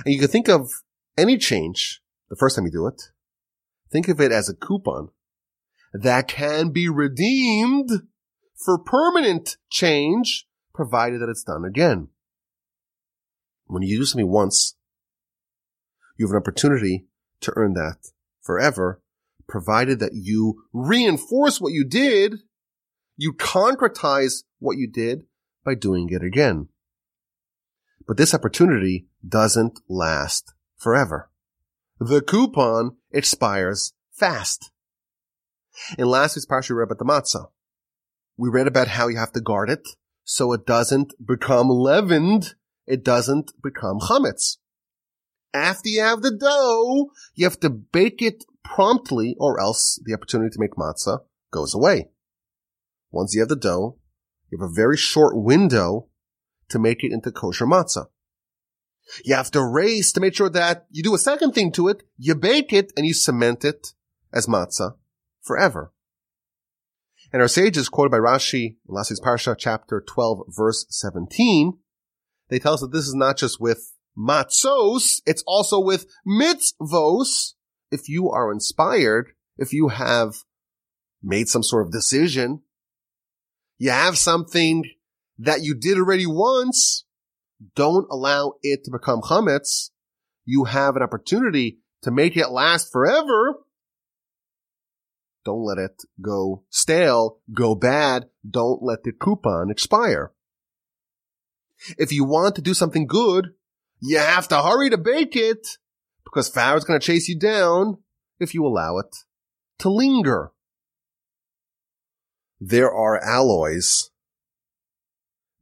And 0.05 0.13
you 0.13 0.19
can 0.19 0.29
think 0.29 0.49
of 0.49 0.71
any 1.17 1.39
change 1.39 2.03
the 2.31 2.37
first 2.37 2.57
time 2.57 2.65
you 2.65 2.73
do 2.73 2.87
it. 2.87 3.01
Think 3.93 4.09
of 4.09 4.21
it 4.21 4.33
as 4.33 4.49
a 4.49 4.57
coupon 4.57 5.11
that 5.93 6.27
can 6.27 6.71
be 6.71 6.89
redeemed 6.89 7.91
for 8.65 8.79
permanent 8.79 9.57
change, 9.71 10.49
provided 10.75 11.21
that 11.21 11.29
it's 11.29 11.45
done 11.45 11.65
again. 11.65 12.09
When 13.66 13.83
you 13.83 13.98
do 13.98 14.05
something 14.05 14.31
once, 14.31 14.77
you 16.16 16.27
have 16.27 16.33
an 16.33 16.38
opportunity 16.38 17.07
to 17.40 17.53
earn 17.57 17.74
that 17.74 17.96
forever, 18.42 19.03
provided 19.48 19.98
that 20.00 20.12
you 20.14 20.64
reinforce 20.72 21.61
what 21.61 21.72
you 21.72 21.85
did, 21.85 22.40
you 23.16 23.33
concretize 23.33 24.44
what 24.59 24.77
you 24.77 24.90
did 24.90 25.24
by 25.64 25.74
doing 25.74 26.09
it 26.11 26.22
again. 26.22 26.68
But 28.07 28.16
this 28.16 28.35
opportunity 28.35 29.07
doesn't 29.27 29.81
last 29.88 30.53
forever. 30.77 31.31
The 31.98 32.20
coupon 32.20 32.96
expires 33.11 33.94
fast. 34.12 34.70
In 35.98 36.07
last 36.07 36.37
week's 36.37 36.46
parsha, 36.46 36.70
we 36.70 36.77
read 36.77 36.90
about 36.90 36.98
the 36.98 37.05
matzah. 37.05 37.48
We 38.37 38.48
read 38.48 38.66
about 38.66 38.88
how 38.88 39.09
you 39.09 39.16
have 39.16 39.33
to 39.33 39.40
guard 39.40 39.70
it 39.70 39.88
so 40.24 40.53
it 40.53 40.66
doesn't 40.66 41.14
become 41.24 41.68
leavened. 41.68 42.55
It 42.87 43.05
doesn't 43.05 43.53
become 43.62 44.01
chametz. 44.01 44.59
After 45.53 45.88
you 45.88 46.01
have 46.01 46.23
the 46.23 46.37
dough, 46.37 47.11
you 47.35 47.44
have 47.44 47.61
to 47.61 47.70
bake 47.70 48.20
it 48.20 48.44
promptly 48.64 49.37
or 49.38 49.61
else 49.61 50.01
the 50.05 50.14
opportunity 50.14 50.51
to 50.51 50.61
make 50.61 50.75
matzah 50.75 51.20
goes 51.53 51.75
away. 51.75 52.11
Once 53.11 53.35
you 53.35 53.40
have 53.40 53.49
the 53.49 53.57
dough, 53.57 53.99
you 54.51 54.59
have 54.59 54.68
a 54.68 54.75
very 54.75 54.97
short 54.97 55.37
window 55.37 56.09
to 56.68 56.79
make 56.79 57.05
it 57.05 57.12
into 57.12 57.31
kosher 57.31 57.66
matzah. 57.66 58.07
You 59.25 59.35
have 59.35 59.51
to 59.53 59.62
race 59.62 60.12
to 60.12 60.20
make 60.20 60.35
sure 60.35 60.49
that 60.51 60.87
you 60.90 61.03
do 61.03 61.14
a 61.14 61.18
second 61.18 61.53
thing 61.53 61.70
to 61.73 61.88
it, 61.88 62.03
you 62.16 62.35
bake 62.35 62.73
it, 62.73 62.92
and 62.97 63.07
you 63.07 63.14
cement 63.14 63.64
it 63.64 63.88
as 64.33 64.47
matzah 64.47 64.97
forever. 65.42 65.92
And 67.33 67.42
our 67.42 67.49
sages, 67.49 67.88
quoted 67.88 68.11
by 68.11 68.18
Rashi 68.18 68.77
in 68.88 68.94
week's 68.94 69.20
Parsha, 69.20 69.57
chapter 69.59 70.01
12, 70.01 70.47
verse 70.49 70.87
17, 70.88 71.79
they 72.55 72.61
tell 72.61 72.75
us 72.75 72.83
that 72.83 72.93
this 72.93 73.09
is 73.09 73.17
not 73.17 73.37
just 73.37 73.61
with 73.61 73.93
matzos, 74.17 75.21
it's 75.27 75.43
also 75.45 75.81
with 75.81 76.07
mitzvos. 76.25 77.55
If 77.90 78.09
you 78.09 78.31
are 78.31 78.53
inspired, 78.53 79.33
if 79.59 79.73
you 79.73 79.88
have 79.88 80.35
made 81.21 81.49
some 81.49 81.64
sort 81.64 81.85
of 81.85 81.93
decision, 81.93 82.62
you 83.77 83.90
have 83.90 84.17
something 84.17 84.85
that 85.37 85.62
you 85.62 85.75
did 85.75 85.99
already 85.99 86.27
once, 86.27 87.05
don't 87.75 88.07
allow 88.09 88.53
it 88.62 88.85
to 88.85 88.93
become 88.93 89.21
chametz. 89.21 89.90
You 90.45 90.62
have 90.62 90.95
an 90.95 91.03
opportunity 91.03 91.81
to 92.03 92.12
make 92.12 92.37
it 92.37 92.51
last 92.51 92.93
forever. 92.93 93.55
Don't 95.45 95.64
let 95.64 95.79
it 95.79 96.05
go 96.23 96.62
stale, 96.71 97.40
go 97.53 97.75
bad. 97.75 98.27
Don't 98.49 98.81
let 98.81 99.03
the 99.03 99.11
coupon 99.11 99.73
expire. 99.73 100.31
If 101.99 102.12
you 102.12 102.25
want 102.25 102.57
to 102.57 102.62
do 102.62 102.75
something 102.75 103.07
good, 103.07 103.51
you 104.01 104.18
have 104.18 104.49
to 104.49 104.62
hurry 104.62 104.90
to 104.90 104.99
bake 104.99 105.37
it 105.37 105.66
because 106.25 106.49
Pharaoh's 106.49 106.85
going 106.85 106.99
to 106.99 107.07
chase 107.07 107.29
you 107.29 107.38
down 107.38 107.99
if 108.38 108.55
you 108.55 108.66
allow 108.66 108.99
it 108.99 109.14
to 109.79 109.88
linger. 109.88 110.53
There 112.61 112.92
are 112.92 113.23
alloys. 113.23 114.11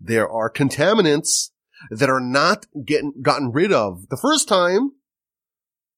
There 0.01 0.29
are 0.29 0.51
contaminants 0.51 1.51
that 1.91 2.11
are 2.11 2.21
not 2.21 2.67
getting 2.85 3.15
gotten 3.23 3.51
rid 3.53 3.73
of 3.73 4.09
the 4.09 4.17
first 4.17 4.49
time. 4.49 4.93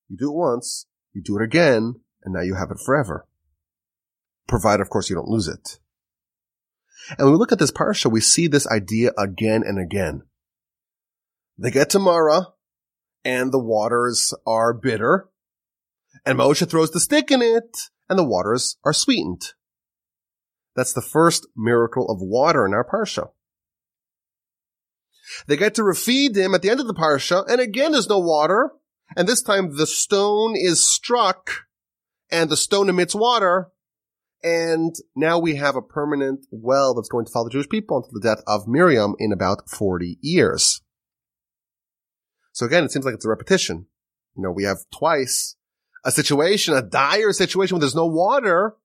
You 0.08 0.16
do 0.16 0.30
it 0.30 0.36
once, 0.36 0.86
you 1.12 1.22
do 1.22 1.38
it 1.38 1.42
again, 1.42 1.94
and 2.22 2.34
now 2.34 2.42
you 2.42 2.54
have 2.54 2.70
it 2.70 2.78
forever. 2.84 3.26
Provided, 4.46 4.82
of 4.82 4.90
course, 4.90 5.08
you 5.08 5.16
don't 5.16 5.28
lose 5.28 5.48
it. 5.48 5.78
And 7.10 7.18
when 7.18 7.32
we 7.32 7.38
look 7.38 7.52
at 7.52 7.58
this 7.58 7.72
parsha, 7.72 8.10
we 8.10 8.20
see 8.20 8.46
this 8.46 8.66
idea 8.66 9.12
again 9.18 9.62
and 9.64 9.78
again. 9.78 10.22
They 11.58 11.70
get 11.70 11.90
to 11.90 11.98
Mara, 11.98 12.48
and 13.24 13.52
the 13.52 13.58
waters 13.58 14.34
are 14.46 14.72
bitter, 14.72 15.28
and 16.24 16.38
Moshe 16.38 16.68
throws 16.68 16.90
the 16.90 17.00
stick 17.00 17.30
in 17.30 17.42
it, 17.42 17.78
and 18.08 18.18
the 18.18 18.24
waters 18.24 18.76
are 18.84 18.92
sweetened. 18.92 19.52
That's 20.74 20.92
the 20.92 21.02
first 21.02 21.46
miracle 21.56 22.10
of 22.10 22.18
water 22.20 22.66
in 22.66 22.74
our 22.74 22.84
parsha. 22.84 23.30
They 25.46 25.56
get 25.56 25.74
to 25.76 25.84
Rephidim 25.84 26.54
at 26.54 26.62
the 26.62 26.70
end 26.70 26.80
of 26.80 26.86
the 26.86 26.94
parsha, 26.94 27.44
and 27.48 27.60
again 27.60 27.92
there's 27.92 28.08
no 28.08 28.18
water, 28.18 28.72
and 29.16 29.28
this 29.28 29.42
time 29.42 29.76
the 29.76 29.86
stone 29.86 30.54
is 30.56 30.86
struck, 30.86 31.64
and 32.30 32.50
the 32.50 32.56
stone 32.56 32.88
emits 32.88 33.14
water, 33.14 33.70
and 34.44 34.94
now 35.16 35.38
we 35.38 35.56
have 35.56 35.74
a 35.74 35.80
permanent 35.80 36.46
well 36.50 36.92
that's 36.94 37.08
going 37.08 37.24
to 37.24 37.32
follow 37.32 37.46
the 37.46 37.52
Jewish 37.52 37.68
people 37.68 37.96
until 37.96 38.12
the 38.12 38.20
death 38.20 38.44
of 38.46 38.68
Miriam 38.68 39.14
in 39.18 39.32
about 39.32 39.70
40 39.70 40.18
years. 40.20 40.82
So 42.52 42.66
again, 42.66 42.84
it 42.84 42.92
seems 42.92 43.06
like 43.06 43.14
it's 43.14 43.24
a 43.24 43.30
repetition. 43.30 43.86
You 44.36 44.42
know, 44.42 44.52
we 44.52 44.64
have 44.64 44.78
twice 44.94 45.56
a 46.04 46.12
situation, 46.12 46.74
a 46.74 46.82
dire 46.82 47.32
situation 47.32 47.74
where 47.74 47.80
there's 47.80 47.94
no 47.94 48.06
water, 48.06 48.76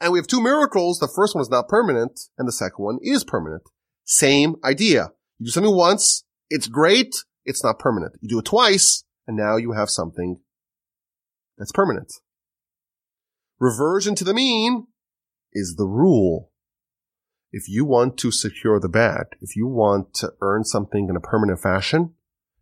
and 0.00 0.12
we 0.12 0.18
have 0.18 0.26
two 0.26 0.42
miracles. 0.42 0.98
The 0.98 1.06
first 1.06 1.36
one 1.36 1.42
is 1.42 1.50
not 1.50 1.68
permanent, 1.68 2.20
and 2.36 2.48
the 2.48 2.52
second 2.52 2.84
one 2.84 2.98
is 3.00 3.22
permanent. 3.22 3.62
Same 4.04 4.56
idea. 4.64 5.12
You 5.38 5.46
do 5.46 5.52
something 5.52 5.74
once, 5.74 6.24
it's 6.50 6.66
great, 6.66 7.14
it's 7.44 7.62
not 7.62 7.78
permanent. 7.78 8.14
You 8.20 8.28
do 8.28 8.38
it 8.40 8.44
twice, 8.44 9.04
and 9.28 9.36
now 9.36 9.56
you 9.56 9.72
have 9.72 9.88
something 9.88 10.40
that's 11.56 11.72
permanent. 11.72 12.12
Reversion 13.58 14.14
to 14.16 14.24
the 14.24 14.34
mean 14.34 14.86
is 15.52 15.76
the 15.76 15.86
rule. 15.86 16.50
If 17.50 17.68
you 17.68 17.84
want 17.84 18.18
to 18.18 18.30
secure 18.30 18.78
the 18.78 18.88
bag, 18.88 19.36
if 19.40 19.56
you 19.56 19.66
want 19.66 20.14
to 20.14 20.32
earn 20.40 20.64
something 20.64 21.08
in 21.08 21.16
a 21.16 21.20
permanent 21.20 21.60
fashion, 21.60 22.14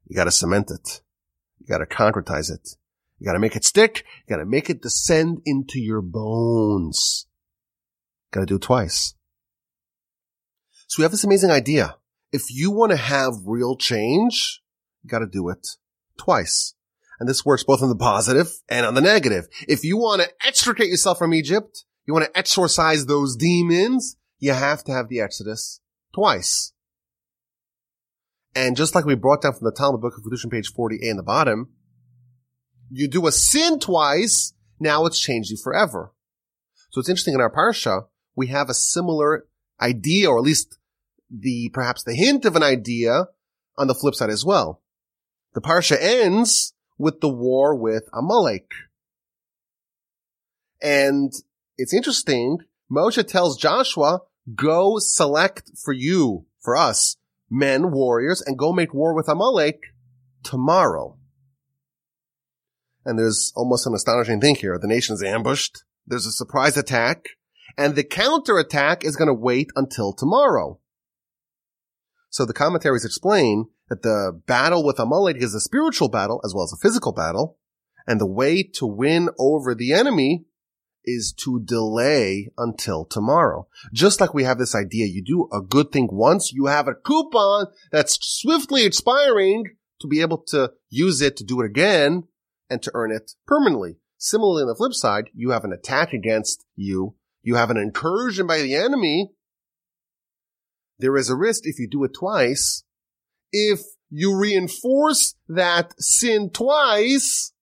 you 0.06 0.16
gotta 0.16 0.30
cement 0.30 0.70
it. 0.70 1.00
You 1.58 1.66
gotta 1.66 1.86
concretize 1.86 2.50
it. 2.50 2.76
You 3.18 3.26
gotta 3.26 3.40
make 3.40 3.56
it 3.56 3.64
stick. 3.64 4.04
You 4.26 4.36
gotta 4.36 4.46
make 4.46 4.70
it 4.70 4.82
descend 4.82 5.42
into 5.44 5.80
your 5.80 6.00
bones. 6.00 7.26
You 8.26 8.36
gotta 8.36 8.46
do 8.46 8.56
it 8.56 8.62
twice. 8.62 9.14
So 10.86 11.00
we 11.00 11.02
have 11.02 11.10
this 11.10 11.24
amazing 11.24 11.50
idea 11.50 11.96
if 12.32 12.50
you 12.50 12.70
want 12.70 12.92
to 12.92 12.96
have 12.96 13.32
real 13.46 13.76
change, 13.76 14.62
you 15.02 15.08
got 15.08 15.20
to 15.20 15.26
do 15.26 15.48
it 15.48 15.66
twice. 16.18 16.74
And 17.18 17.28
this 17.28 17.44
works 17.44 17.64
both 17.64 17.82
on 17.82 17.88
the 17.88 17.96
positive 17.96 18.48
and 18.68 18.84
on 18.84 18.94
the 18.94 19.00
negative. 19.00 19.46
If 19.68 19.84
you 19.84 19.96
want 19.96 20.22
to 20.22 20.30
extricate 20.46 20.88
yourself 20.88 21.18
from 21.18 21.32
Egypt, 21.32 21.84
you 22.06 22.14
want 22.14 22.26
to 22.26 22.38
exorcise 22.38 23.06
those 23.06 23.36
demons, 23.36 24.16
you 24.38 24.52
have 24.52 24.84
to 24.84 24.92
have 24.92 25.08
the 25.08 25.20
Exodus 25.20 25.80
twice. 26.14 26.72
And 28.54 28.76
just 28.76 28.94
like 28.94 29.04
we 29.04 29.14
brought 29.14 29.42
down 29.42 29.52
from 29.52 29.64
the 29.64 29.72
Talmud 29.72 30.00
book 30.00 30.14
of 30.16 30.24
Kiddushin, 30.24 30.50
page 30.50 30.72
40a 30.72 30.98
in 31.00 31.16
the 31.16 31.22
bottom, 31.22 31.72
You 32.90 33.08
do 33.08 33.26
a 33.26 33.32
sin 33.32 33.78
twice, 33.78 34.54
now 34.78 35.06
it's 35.06 35.20
changed 35.20 35.50
you 35.50 35.56
forever. 35.56 36.12
So 36.90 37.00
it's 37.00 37.08
interesting 37.08 37.34
in 37.34 37.40
our 37.40 37.52
parsha, 37.52 38.06
we 38.34 38.46
have 38.48 38.70
a 38.70 38.74
similar 38.74 39.46
idea, 39.80 40.30
or 40.30 40.38
at 40.38 40.44
least 40.44 40.78
the, 41.30 41.70
perhaps 41.74 42.04
the 42.04 42.14
hint 42.14 42.44
of 42.44 42.56
an 42.56 42.62
idea 42.62 43.26
on 43.76 43.88
the 43.88 43.94
flip 43.94 44.14
side 44.14 44.30
as 44.30 44.44
well. 44.44 44.82
The 45.54 45.60
parsha 45.60 45.96
ends 46.00 46.74
with 46.98 47.20
the 47.20 47.28
war 47.28 47.74
with 47.74 48.04
Amalek. 48.12 48.70
And 50.82 51.32
it's 51.76 51.94
interesting. 51.94 52.58
Moshe 52.90 53.26
tells 53.26 53.56
Joshua, 53.56 54.20
go 54.54 54.98
select 54.98 55.70
for 55.82 55.92
you, 55.92 56.46
for 56.60 56.76
us, 56.76 57.16
men, 57.50 57.90
warriors, 57.90 58.42
and 58.42 58.58
go 58.58 58.72
make 58.72 58.94
war 58.94 59.14
with 59.14 59.28
Amalek 59.28 59.80
tomorrow. 60.42 61.18
And 63.04 63.18
there's 63.18 63.52
almost 63.54 63.86
an 63.86 63.94
astonishing 63.94 64.40
thing 64.40 64.56
here. 64.56 64.78
The 64.78 64.88
nation 64.88 65.14
is 65.14 65.22
ambushed. 65.22 65.84
There's 66.06 66.26
a 66.26 66.32
surprise 66.32 66.76
attack 66.76 67.26
and 67.76 67.94
the 67.94 68.04
counterattack 68.04 69.04
is 69.04 69.16
going 69.16 69.28
to 69.28 69.34
wait 69.34 69.70
until 69.76 70.12
tomorrow. 70.12 70.80
So 72.30 72.44
the 72.44 72.52
commentaries 72.52 73.04
explain 73.04 73.66
that 73.88 74.02
the 74.02 74.40
battle 74.46 74.84
with 74.84 74.98
Amalek 74.98 75.36
is 75.38 75.54
a 75.54 75.60
spiritual 75.60 76.08
battle 76.08 76.40
as 76.44 76.54
well 76.54 76.64
as 76.64 76.72
a 76.72 76.80
physical 76.80 77.12
battle. 77.12 77.58
And 78.06 78.20
the 78.20 78.26
way 78.26 78.62
to 78.74 78.86
win 78.86 79.30
over 79.38 79.74
the 79.74 79.92
enemy 79.92 80.44
is 81.04 81.32
to 81.38 81.60
delay 81.60 82.50
until 82.58 83.04
tomorrow. 83.04 83.68
Just 83.92 84.20
like 84.20 84.34
we 84.34 84.44
have 84.44 84.58
this 84.58 84.74
idea, 84.74 85.06
you 85.06 85.22
do 85.24 85.48
a 85.52 85.62
good 85.62 85.92
thing 85.92 86.08
once, 86.10 86.52
you 86.52 86.66
have 86.66 86.88
a 86.88 86.94
coupon 86.94 87.66
that's 87.92 88.18
swiftly 88.20 88.84
expiring 88.84 89.64
to 90.00 90.08
be 90.08 90.20
able 90.20 90.38
to 90.48 90.72
use 90.88 91.20
it 91.20 91.36
to 91.36 91.44
do 91.44 91.60
it 91.60 91.66
again 91.66 92.24
and 92.68 92.82
to 92.82 92.90
earn 92.94 93.12
it 93.12 93.32
permanently. 93.46 93.96
Similarly, 94.18 94.62
on 94.62 94.68
the 94.68 94.74
flip 94.74 94.94
side, 94.94 95.30
you 95.34 95.50
have 95.50 95.64
an 95.64 95.72
attack 95.72 96.12
against 96.12 96.64
you. 96.74 97.14
You 97.42 97.54
have 97.54 97.70
an 97.70 97.76
incursion 97.76 98.46
by 98.46 98.58
the 98.58 98.74
enemy. 98.74 99.30
There 100.98 101.16
is 101.16 101.30
a 101.30 101.36
risk 101.36 101.62
if 101.64 101.78
you 101.78 101.88
do 101.88 102.02
it 102.04 102.14
twice. 102.14 102.82
If 103.52 103.80
you 104.10 104.36
reinforce 104.36 105.34
that 105.48 105.94
sin 106.00 106.50
twice, 106.50 107.52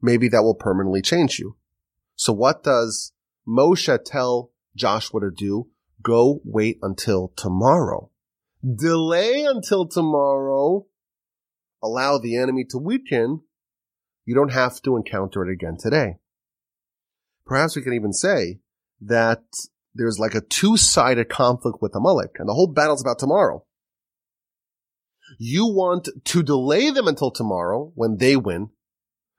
maybe 0.00 0.28
that 0.28 0.42
will 0.42 0.54
permanently 0.54 1.02
change 1.02 1.38
you. 1.38 1.56
So 2.14 2.32
what 2.32 2.62
does 2.62 3.12
Moshe 3.46 3.98
tell 4.04 4.52
Joshua 4.74 5.20
to 5.20 5.30
do? 5.30 5.68
Go 6.02 6.40
wait 6.44 6.78
until 6.82 7.32
tomorrow. 7.36 8.10
Delay 8.62 9.44
until 9.44 9.86
tomorrow. 9.86 10.86
Allow 11.82 12.18
the 12.18 12.36
enemy 12.36 12.64
to 12.70 12.78
weaken. 12.78 13.42
You 14.24 14.34
don't 14.34 14.52
have 14.52 14.80
to 14.82 14.96
encounter 14.96 15.48
it 15.48 15.52
again 15.52 15.76
today. 15.78 16.16
Perhaps 17.44 17.76
we 17.76 17.82
can 17.82 17.92
even 17.92 18.12
say 18.12 18.60
that 19.00 19.42
there's 19.94 20.18
like 20.18 20.34
a 20.34 20.40
two-sided 20.40 21.28
conflict 21.28 21.78
with 21.80 21.94
Amalek 21.94 22.36
and 22.38 22.48
the 22.48 22.54
whole 22.54 22.66
battle's 22.66 23.02
about 23.02 23.18
tomorrow. 23.18 23.64
You 25.38 25.66
want 25.66 26.08
to 26.24 26.42
delay 26.42 26.90
them 26.90 27.08
until 27.08 27.30
tomorrow 27.30 27.92
when 27.94 28.16
they 28.18 28.36
win. 28.36 28.70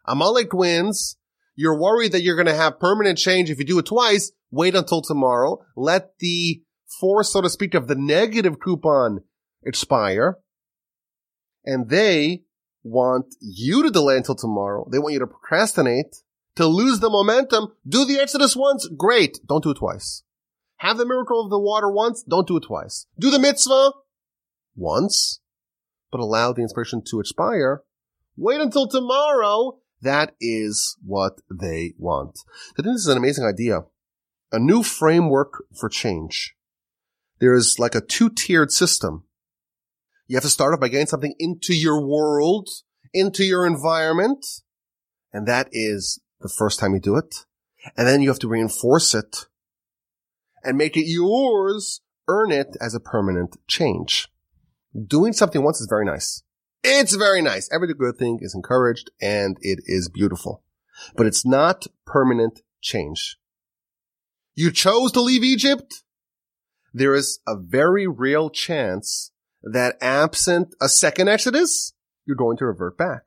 Amalek 0.06 0.54
wins. 0.54 1.18
You're 1.56 1.80
worried 1.80 2.12
that 2.12 2.22
you're 2.22 2.36
going 2.36 2.48
to 2.48 2.56
have 2.56 2.80
permanent 2.80 3.18
change 3.18 3.50
if 3.50 3.58
you 3.58 3.66
do 3.66 3.80
it 3.80 3.86
twice. 3.86 4.32
Wait 4.52 4.76
until 4.76 5.02
tomorrow. 5.02 5.60
Let 5.76 6.18
the 6.20 6.62
force, 7.00 7.34
so 7.34 7.42
to 7.42 7.50
speak, 7.50 7.74
of 7.74 7.88
the 7.88 7.96
negative 7.96 8.60
coupon 8.60 9.24
expire. 9.66 10.38
And 11.66 11.90
they 11.90 12.44
want 12.84 13.36
you 13.42 13.84
to 13.84 13.90
delay 13.90 14.18
until 14.18 14.36
tomorrow. 14.36 14.88
They 14.92 15.00
want 15.00 15.14
you 15.14 15.20
to 15.20 15.28
procrastinate, 15.28 16.16
to 16.56 16.66
lose 16.66 17.00
the 17.00 17.10
momentum. 17.10 17.74
Do 17.88 18.06
the 18.06 18.20
Exodus 18.20 18.56
once. 18.56 18.88
Great. 18.98 19.40
Don't 19.48 19.64
do 19.64 19.72
it 19.72 19.78
twice. 19.78 20.24
Have 20.78 20.98
the 20.98 21.06
miracle 21.06 21.44
of 21.44 21.50
the 21.50 21.60
water 21.60 21.92
once. 21.92 22.24
Don't 22.24 22.48
do 22.48 22.58
it 22.58 22.64
twice. 22.64 23.08
Do 23.20 23.32
the 23.32 23.40
mitzvah 23.40 23.92
once, 24.76 25.42
but 26.12 26.20
allow 26.20 26.54
the 26.54 26.62
inspiration 26.62 27.02
to 27.10 27.20
expire. 27.20 27.84
Wait 28.36 28.62
until 28.62 28.88
tomorrow. 28.88 29.80
That 30.02 30.36
is 30.40 30.96
what 31.04 31.42
they 31.50 31.94
want. 31.98 32.40
I 32.72 32.84
think 32.84 32.94
this 32.94 33.02
is 33.02 33.08
an 33.08 33.18
amazing 33.18 33.46
idea. 33.46 33.86
A 34.52 34.60
new 34.60 34.84
framework 34.84 35.64
for 35.80 35.90
change. 35.90 36.56
There 37.40 37.54
is 37.54 37.78
like 37.80 37.96
a 37.96 38.02
two-tiered 38.02 38.72
system. 38.72 39.24
You 40.28 40.36
have 40.36 40.44
to 40.44 40.50
start 40.50 40.74
off 40.74 40.80
by 40.80 40.90
getting 40.90 41.08
something 41.08 41.36
into 41.40 41.74
your 41.74 42.06
world, 42.06 42.70
into 43.14 43.44
your 43.44 43.66
environment, 43.66 44.46
and 45.34 45.48
that 45.48 45.70
is 45.72 46.20
the 46.42 46.50
first 46.50 46.80
time 46.80 46.94
you 46.94 47.00
do 47.00 47.16
it. 47.16 47.46
And 47.96 48.08
then 48.08 48.22
you 48.22 48.30
have 48.30 48.40
to 48.40 48.48
reinforce 48.48 49.16
it 49.16 49.48
and 50.64 50.78
make 50.78 50.98
it 50.98 51.06
yours, 51.08 52.02
earn 52.28 52.52
it 52.52 52.76
as 52.82 52.94
a 52.94 53.00
permanent 53.00 53.58
change. 53.68 54.28
Doing 55.06 55.34
something 55.34 55.64
once 55.64 55.80
is 55.80 55.88
very 55.88 56.06
nice. 56.06 56.44
It's 56.84 57.16
very 57.16 57.42
nice. 57.42 57.70
Every 57.72 57.94
good 57.94 58.18
thing 58.18 58.40
is 58.42 58.56
encouraged 58.56 59.12
and 59.22 59.58
it 59.62 59.80
is 59.86 60.10
beautiful, 60.10 60.64
but 61.16 61.26
it's 61.26 61.46
not 61.46 61.86
permanent 62.06 62.62
change. 62.82 63.38
You 64.56 64.72
chose 64.72 65.12
to 65.12 65.22
leave 65.22 65.44
Egypt. 65.44 66.04
There 66.94 67.14
is 67.14 67.40
a 67.48 67.56
very 67.56 68.08
real 68.08 68.50
chance 68.50 69.32
that 69.62 69.98
absent 70.02 70.74
a 70.82 70.90
second 70.90 71.28
Exodus, 71.28 71.94
you're 72.26 72.36
going 72.36 72.58
to 72.58 72.66
revert 72.66 72.98
back. 72.98 73.24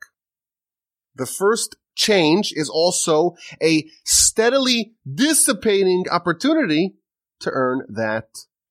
The 1.15 1.25
first 1.25 1.75
change 1.95 2.53
is 2.55 2.69
also 2.69 3.35
a 3.61 3.85
steadily 4.05 4.93
dissipating 5.11 6.05
opportunity 6.09 6.95
to 7.41 7.51
earn 7.51 7.83
that 7.89 8.27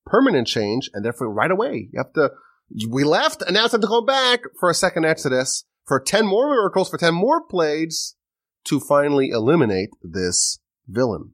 permanent 0.07 0.47
change. 0.47 0.91
And 0.93 1.05
therefore 1.05 1.33
right 1.33 1.51
away, 1.51 1.89
you 1.93 1.99
have 1.99 2.13
to, 2.15 2.31
we 2.89 3.05
left 3.05 3.43
and 3.43 3.55
now 3.55 3.65
it's 3.65 3.73
time 3.73 3.81
to 3.81 3.87
go 3.87 4.01
back 4.01 4.41
for 4.59 4.71
a 4.71 4.75
second 4.75 5.05
Exodus 5.05 5.65
for 5.87 5.99
10 5.99 6.27
more 6.27 6.49
miracles, 6.49 6.89
for 6.89 6.99
10 6.99 7.15
more 7.15 7.43
plagues 7.43 8.15
to 8.65 8.79
finally 8.81 9.31
eliminate 9.31 9.91
this 10.03 10.61
villain. 10.87 11.33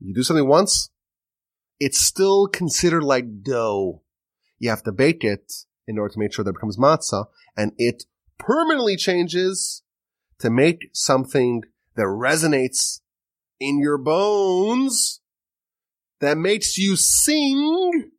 You 0.00 0.14
do 0.14 0.22
something 0.22 0.46
once, 0.46 0.90
it's 1.80 1.98
still 1.98 2.46
considered 2.46 3.02
like 3.02 3.42
dough. 3.42 4.02
You 4.58 4.70
have 4.70 4.82
to 4.84 4.92
bake 4.92 5.24
it 5.24 5.52
in 5.86 5.98
order 5.98 6.12
to 6.12 6.18
make 6.18 6.32
sure 6.32 6.44
that 6.44 6.50
it 6.50 6.54
becomes 6.54 6.76
matzah 6.76 7.26
and 7.56 7.72
it 7.78 8.04
permanently 8.38 8.96
changes 8.96 9.82
to 10.40 10.50
make 10.50 10.90
something 10.92 11.62
that 11.96 12.04
resonates 12.04 13.00
in 13.60 13.80
your 13.80 13.98
bones, 13.98 15.20
that 16.20 16.36
makes 16.36 16.76
you 16.76 16.96
sing, 16.96 18.10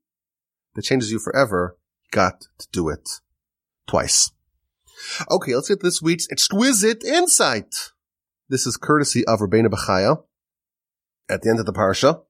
that 0.76 0.84
changes 0.84 1.12
you 1.12 1.20
forever, 1.20 1.78
got 2.12 2.42
to 2.60 2.68
do 2.72 2.90
it 2.90 3.10
twice. 3.88 4.32
Okay, 5.30 5.56
let's 5.56 5.70
get 5.70 5.82
this 5.82 6.02
week's 6.02 6.28
exquisite 6.32 7.04
insight. 7.04 7.74
This 8.50 8.66
is 8.66 8.78
courtesy 8.78 9.26
of 9.26 9.40
Rabbeinu 9.40 9.68
Bechaya 9.68 10.24
at 11.30 11.42
the 11.42 11.50
end 11.50 11.60
of 11.60 11.66
the 11.66 11.74
parsha. 11.74 12.22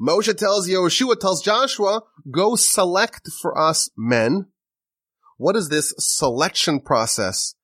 Moshe 0.00 0.36
tells 0.36 0.68
Yehoshua, 0.68 1.18
tells 1.18 1.42
Joshua, 1.42 2.02
go 2.30 2.54
select 2.56 3.30
for 3.40 3.58
us 3.58 3.88
men. 3.96 4.46
What 5.38 5.56
is 5.56 5.68
this 5.68 5.94
selection 5.98 6.80
process 6.80 7.54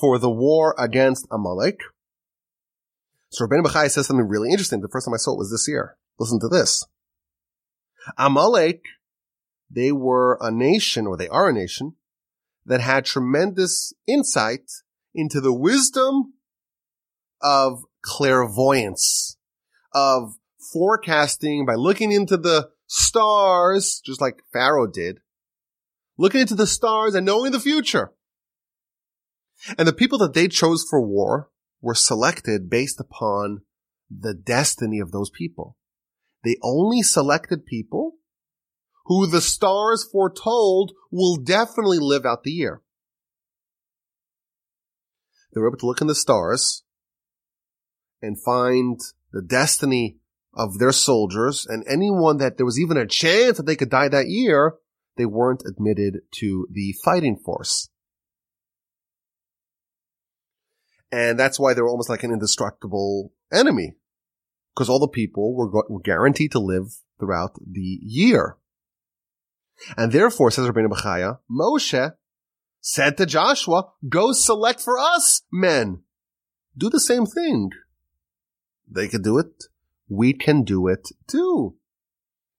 for 0.00 0.18
the 0.18 0.30
war 0.30 0.74
against 0.78 1.28
Amalek. 1.30 1.80
So 3.28 3.46
Rabbeinu 3.46 3.64
Bechai 3.64 3.90
says 3.90 4.06
something 4.06 4.26
really 4.26 4.50
interesting. 4.50 4.80
The 4.80 4.88
first 4.88 5.06
time 5.06 5.14
I 5.14 5.18
saw 5.18 5.34
it 5.34 5.38
was 5.38 5.50
this 5.50 5.68
year. 5.68 5.96
Listen 6.18 6.40
to 6.40 6.48
this. 6.48 6.84
Amalek, 8.16 8.82
they 9.70 9.92
were 9.92 10.36
a 10.40 10.50
nation, 10.50 11.06
or 11.06 11.16
they 11.16 11.28
are 11.28 11.48
a 11.48 11.52
nation, 11.52 11.94
that 12.66 12.80
had 12.80 13.04
tremendous 13.04 13.92
insight 14.06 14.70
into 15.14 15.40
the 15.40 15.52
wisdom 15.52 16.34
of 17.42 17.84
clairvoyance, 18.02 19.36
of 19.94 20.34
forecasting 20.72 21.64
by 21.64 21.74
looking 21.74 22.12
into 22.12 22.36
the 22.36 22.70
stars, 22.86 24.00
just 24.04 24.20
like 24.20 24.42
Pharaoh 24.52 24.86
did, 24.86 25.20
looking 26.18 26.40
into 26.40 26.54
the 26.54 26.66
stars 26.66 27.14
and 27.14 27.24
knowing 27.24 27.52
the 27.52 27.60
future. 27.60 28.12
And 29.78 29.86
the 29.86 29.92
people 29.92 30.18
that 30.18 30.34
they 30.34 30.48
chose 30.48 30.84
for 30.88 31.00
war 31.00 31.50
were 31.80 31.94
selected 31.94 32.68
based 32.68 33.00
upon 33.00 33.62
the 34.10 34.34
destiny 34.34 34.98
of 34.98 35.12
those 35.12 35.30
people. 35.30 35.76
They 36.44 36.56
only 36.62 37.02
selected 37.02 37.66
people 37.66 38.14
who 39.06 39.26
the 39.26 39.40
stars 39.40 40.06
foretold 40.10 40.92
will 41.10 41.36
definitely 41.36 41.98
live 41.98 42.24
out 42.24 42.42
the 42.42 42.52
year. 42.52 42.82
They 45.52 45.60
were 45.60 45.68
able 45.68 45.78
to 45.78 45.86
look 45.86 46.00
in 46.00 46.06
the 46.06 46.14
stars 46.14 46.84
and 48.22 48.40
find 48.40 49.00
the 49.32 49.42
destiny 49.42 50.18
of 50.54 50.78
their 50.78 50.92
soldiers 50.92 51.66
and 51.68 51.84
anyone 51.88 52.38
that 52.38 52.56
there 52.56 52.66
was 52.66 52.78
even 52.78 52.96
a 52.96 53.06
chance 53.06 53.56
that 53.56 53.66
they 53.66 53.76
could 53.76 53.90
die 53.90 54.08
that 54.08 54.28
year, 54.28 54.74
they 55.16 55.26
weren't 55.26 55.62
admitted 55.66 56.20
to 56.32 56.66
the 56.70 56.94
fighting 57.04 57.36
force. 57.36 57.88
And 61.12 61.38
that's 61.38 61.58
why 61.58 61.74
they 61.74 61.82
were 61.82 61.88
almost 61.88 62.08
like 62.08 62.22
an 62.22 62.32
indestructible 62.32 63.32
enemy. 63.52 63.94
Because 64.74 64.88
all 64.88 65.00
the 65.00 65.08
people 65.08 65.56
were, 65.56 65.68
were 65.88 66.00
guaranteed 66.00 66.52
to 66.52 66.60
live 66.60 66.86
throughout 67.18 67.56
the 67.56 67.98
year. 68.02 68.56
And 69.96 70.12
therefore, 70.12 70.50
says 70.50 70.66
Rabbeinu 70.66 70.88
Bechaya, 70.88 71.38
Moshe 71.50 72.12
said 72.80 73.16
to 73.16 73.26
Joshua, 73.26 73.92
go 74.08 74.32
select 74.32 74.80
for 74.80 74.98
us 74.98 75.42
men. 75.52 76.02
Do 76.76 76.88
the 76.88 77.00
same 77.00 77.26
thing. 77.26 77.70
They 78.90 79.08
could 79.08 79.22
do 79.22 79.38
it. 79.38 79.64
We 80.08 80.32
can 80.32 80.64
do 80.64 80.88
it 80.88 81.08
too. 81.26 81.76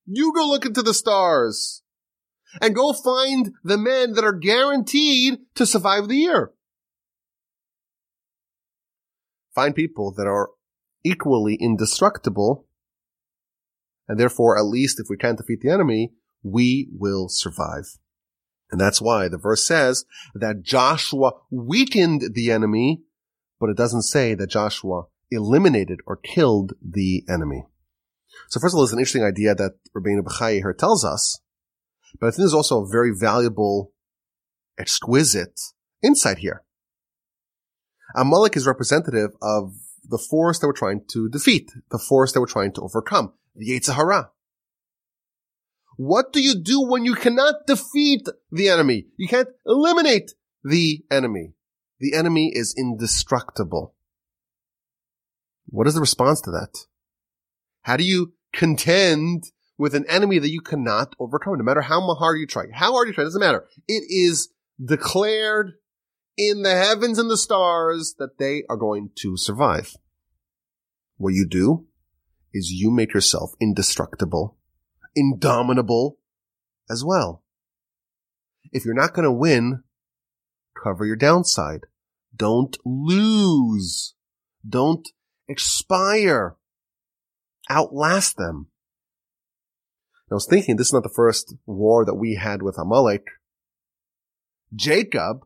You 0.06 0.34
go 0.34 0.48
look 0.48 0.66
into 0.66 0.82
the 0.82 0.94
stars 0.94 1.84
and 2.62 2.76
go 2.76 2.94
find 2.94 3.54
the 3.64 3.78
men 3.78 4.14
that 4.14 4.24
are 4.24 4.34
guaranteed 4.34 5.40
to 5.56 5.66
survive 5.66 6.08
the 6.08 6.18
year. 6.18 6.52
Find 9.54 9.76
people 9.76 10.14
that 10.14 10.28
are 10.28 10.50
equally 11.04 11.56
indestructible 11.56 12.68
and 14.12 14.20
therefore, 14.20 14.58
at 14.58 14.66
least 14.66 15.00
if 15.00 15.08
we 15.10 15.16
can't 15.16 15.38
defeat 15.38 15.62
the 15.62 15.70
enemy, 15.70 16.12
we 16.44 16.90
will 16.92 17.30
survive. 17.30 17.98
And 18.72 18.80
that's 18.80 19.02
why 19.02 19.28
the 19.28 19.38
verse 19.38 19.66
says 19.66 20.06
that 20.34 20.64
Joshua 20.64 21.34
weakened 21.50 22.34
the 22.34 22.52
enemy, 22.52 23.02
but 23.60 23.70
it 23.70 23.78
doesn't 23.78 24.04
say 24.04 24.34
that 24.34 24.50
Joshua 24.50 25.04
eliminated 25.30 26.00
or 26.08 26.16
killed 26.16 26.74
the 26.82 27.24
enemy. 27.30 27.66
So 28.50 28.60
first 28.60 28.74
of 28.74 28.78
all, 28.78 28.84
it's 28.84 28.94
an 28.94 29.00
interesting 29.00 29.24
idea 29.24 29.56
that 29.56 29.74
Rabbeinu 29.96 30.22
Bechai 30.22 30.56
here 30.56 30.74
tells 30.74 31.04
us, 31.04 31.42
but 32.20 32.28
I 32.28 32.30
think 32.32 32.40
there's 32.40 32.54
also 32.54 32.84
a 32.84 32.90
very 32.90 33.12
valuable, 33.18 33.94
exquisite 34.78 35.60
insight 36.02 36.40
here. 36.40 36.64
Amalek 38.16 38.58
is 38.58 38.68
representative 38.68 39.32
of 39.42 39.74
the 40.04 40.18
force 40.18 40.60
that 40.60 40.68
we're 40.68 40.74
trying 40.74 41.04
to 41.12 41.30
defeat, 41.30 41.72
the 41.92 42.00
force 42.00 42.34
that 42.34 42.42
we're 42.42 42.48
trying 42.48 42.74
to 42.74 42.82
overcome, 42.82 43.34
the 43.56 43.70
Yetzer 43.70 43.96
Hara. 43.96 44.32
What 45.98 46.34
do 46.34 46.42
you 46.42 46.56
do 46.56 46.82
when 46.82 47.06
you 47.06 47.16
cannot 47.16 47.68
defeat 47.68 48.28
the 48.52 48.70
enemy? 48.70 49.06
You 49.18 49.28
can't 49.28 49.50
eliminate 49.66 50.32
the 50.64 51.04
enemy. 51.12 51.54
The 52.00 52.14
enemy 52.16 52.52
is 52.54 52.74
indestructible. 52.78 53.94
What 55.68 55.88
is 55.88 55.94
the 55.94 56.02
response 56.02 56.42
to 56.42 56.52
that? 56.52 56.86
How 57.84 57.98
do 57.98 58.04
you 58.04 58.34
contend 58.54 59.46
with 59.78 59.96
an 59.96 60.06
enemy 60.08 60.40
that 60.40 60.52
you 60.52 60.62
cannot 60.62 61.16
overcome, 61.20 61.58
no 61.58 61.64
matter 61.64 61.82
how 61.82 62.02
hard 62.16 62.40
you 62.40 62.48
try? 62.48 62.66
How 62.74 62.92
hard 62.92 63.08
you 63.08 63.14
try, 63.14 63.24
doesn't 63.24 63.40
matter. 63.40 63.66
It 63.88 64.04
is 64.10 64.50
declared 64.84 65.74
in 66.38 66.64
the 66.64 66.76
heavens 66.76 67.20
and 67.20 67.30
the 67.30 67.38
stars 67.38 68.16
that 68.18 68.38
they 68.38 68.64
are 68.70 68.78
going 68.78 69.10
to 69.18 69.38
survive. 69.38 69.96
What 71.18 71.34
you 71.34 71.48
do 71.48 71.86
is 72.54 72.72
you 72.72 72.92
make 72.92 73.14
yourself 73.14 73.52
indestructible 73.62 74.58
indomitable 75.16 76.18
as 76.90 77.04
well. 77.06 77.44
If 78.72 78.86
you're 78.86 78.94
not 78.94 79.14
going 79.14 79.26
to 79.26 79.32
win, 79.32 79.84
cover 80.82 81.06
your 81.06 81.16
downside. 81.16 81.82
Don't 82.36 82.78
lose. 82.86 84.16
Don't 84.68 85.08
expire. 85.48 86.56
Outlast 87.70 88.38
them. 88.38 88.68
I 90.30 90.34
was 90.34 90.48
thinking 90.48 90.78
this 90.78 90.88
is 90.88 90.94
not 90.94 91.04
the 91.04 91.10
first 91.10 91.56
war 91.66 92.06
that 92.06 92.16
we 92.16 92.36
had 92.36 92.62
with 92.62 92.78
Amalek. 92.78 93.28
Jacob, 94.74 95.46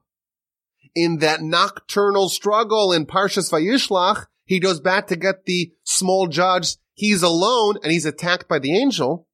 in 0.93 1.17
that 1.17 1.41
nocturnal 1.41 2.29
struggle 2.29 2.93
in 2.93 3.07
Parshas 3.07 3.51
Vayishlach, 3.51 4.27
he 4.45 4.59
goes 4.59 4.79
back 4.79 5.07
to 5.07 5.15
get 5.15 5.45
the 5.45 5.73
small 5.83 6.27
judge. 6.27 6.75
He's 6.93 7.23
alone 7.23 7.77
and 7.81 7.91
he's 7.91 8.05
attacked 8.05 8.47
by 8.47 8.59
the 8.59 8.77
angel. 8.77 9.27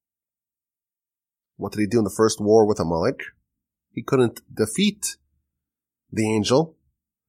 What 1.62 1.70
did 1.70 1.80
he 1.82 1.86
do 1.86 1.98
in 1.98 2.04
the 2.04 2.10
first 2.10 2.40
war 2.40 2.66
with 2.66 2.80
Amalek? 2.80 3.20
He 3.92 4.02
couldn't 4.02 4.40
defeat 4.52 5.16
the 6.10 6.28
angel, 6.28 6.76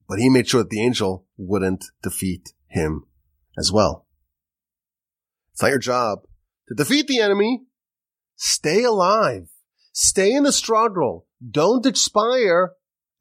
but 0.09 0.17
he 0.17 0.27
made 0.27 0.47
sure 0.47 0.63
that 0.63 0.71
the 0.71 0.83
angel 0.83 1.27
wouldn't 1.37 1.85
defeat 2.01 2.53
him 2.65 3.05
as 3.59 3.71
well. 3.71 4.07
It's 5.51 5.61
not 5.61 5.69
your 5.69 5.77
job 5.77 6.23
to 6.67 6.73
defeat 6.73 7.05
the 7.05 7.19
enemy. 7.19 7.61
Stay 8.35 8.83
alive. 8.83 9.49
Stay 9.91 10.33
in 10.33 10.41
the 10.41 10.51
struggle. 10.51 11.27
Don't 11.47 11.85
expire. 11.85 12.71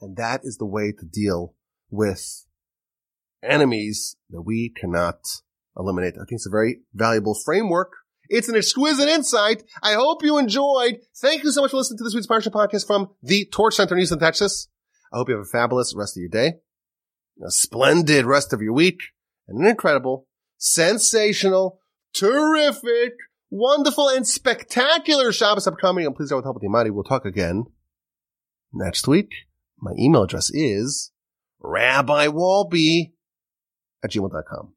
And 0.01 0.17
that 0.17 0.41
is 0.45 0.57
the 0.57 0.65
way 0.65 0.93
to 0.99 1.05
deal 1.05 1.55
with 1.91 2.47
enemies 3.43 4.17
that 4.31 4.41
we 4.41 4.73
cannot 4.75 5.21
eliminate. 5.77 6.15
I 6.15 6.25
think 6.25 6.39
it's 6.39 6.47
a 6.47 6.51
very 6.51 6.81
valuable 6.95 7.35
framework 7.35 7.93
it's 8.33 8.49
an 8.49 8.57
exquisite 8.57 9.09
insight. 9.09 9.63
I 9.83 9.93
hope 9.93 10.25
you 10.25 10.39
enjoyed. 10.39 11.01
Thank 11.19 11.45
you 11.45 11.53
so 11.53 11.61
much 11.61 11.71
for 11.71 11.77
listening 11.77 11.99
to 11.99 12.05
this 12.05 12.15
week's 12.15 12.27
Parsha 12.27 12.51
podcast 12.51 12.87
from 12.87 13.11
the 13.23 13.45
Torch 13.53 13.75
Center 13.75 13.95
in 13.95 13.99
Houston, 13.99 14.19
Texas. 14.19 14.69
I 15.13 15.19
hope 15.19 15.29
you 15.29 15.37
have 15.37 15.45
a 15.45 15.49
fabulous 15.49 15.95
rest 15.95 16.17
of 16.17 16.23
your 16.23 16.31
day, 16.31 16.55
a 17.47 17.51
splendid 17.51 18.25
rest 18.25 18.55
of 18.55 18.63
your 18.63 18.73
week, 18.73 19.01
and 19.47 19.61
an 19.61 19.67
incredible, 19.67 20.27
sensational, 20.57 21.81
terrific, 22.15 23.13
wonderful, 23.51 24.09
and 24.09 24.27
spectacular 24.27 25.31
Shabbos 25.31 25.67
upcoming. 25.67 26.07
And 26.07 26.17
please 26.17 26.31
go 26.31 26.37
with 26.37 26.47
help 26.47 26.57
with 26.57 26.63
the 26.63 26.69
Almighty. 26.69 26.89
We'll 26.89 27.05
talk 27.05 27.27
again 27.27 27.67
next 28.73 29.07
week. 29.07 29.31
My 29.79 29.93
email 29.99 30.23
address 30.23 30.51
is 30.55 31.13
rabbiwolbe 31.63 33.13
at 34.03 34.11
gmail.com. 34.11 34.73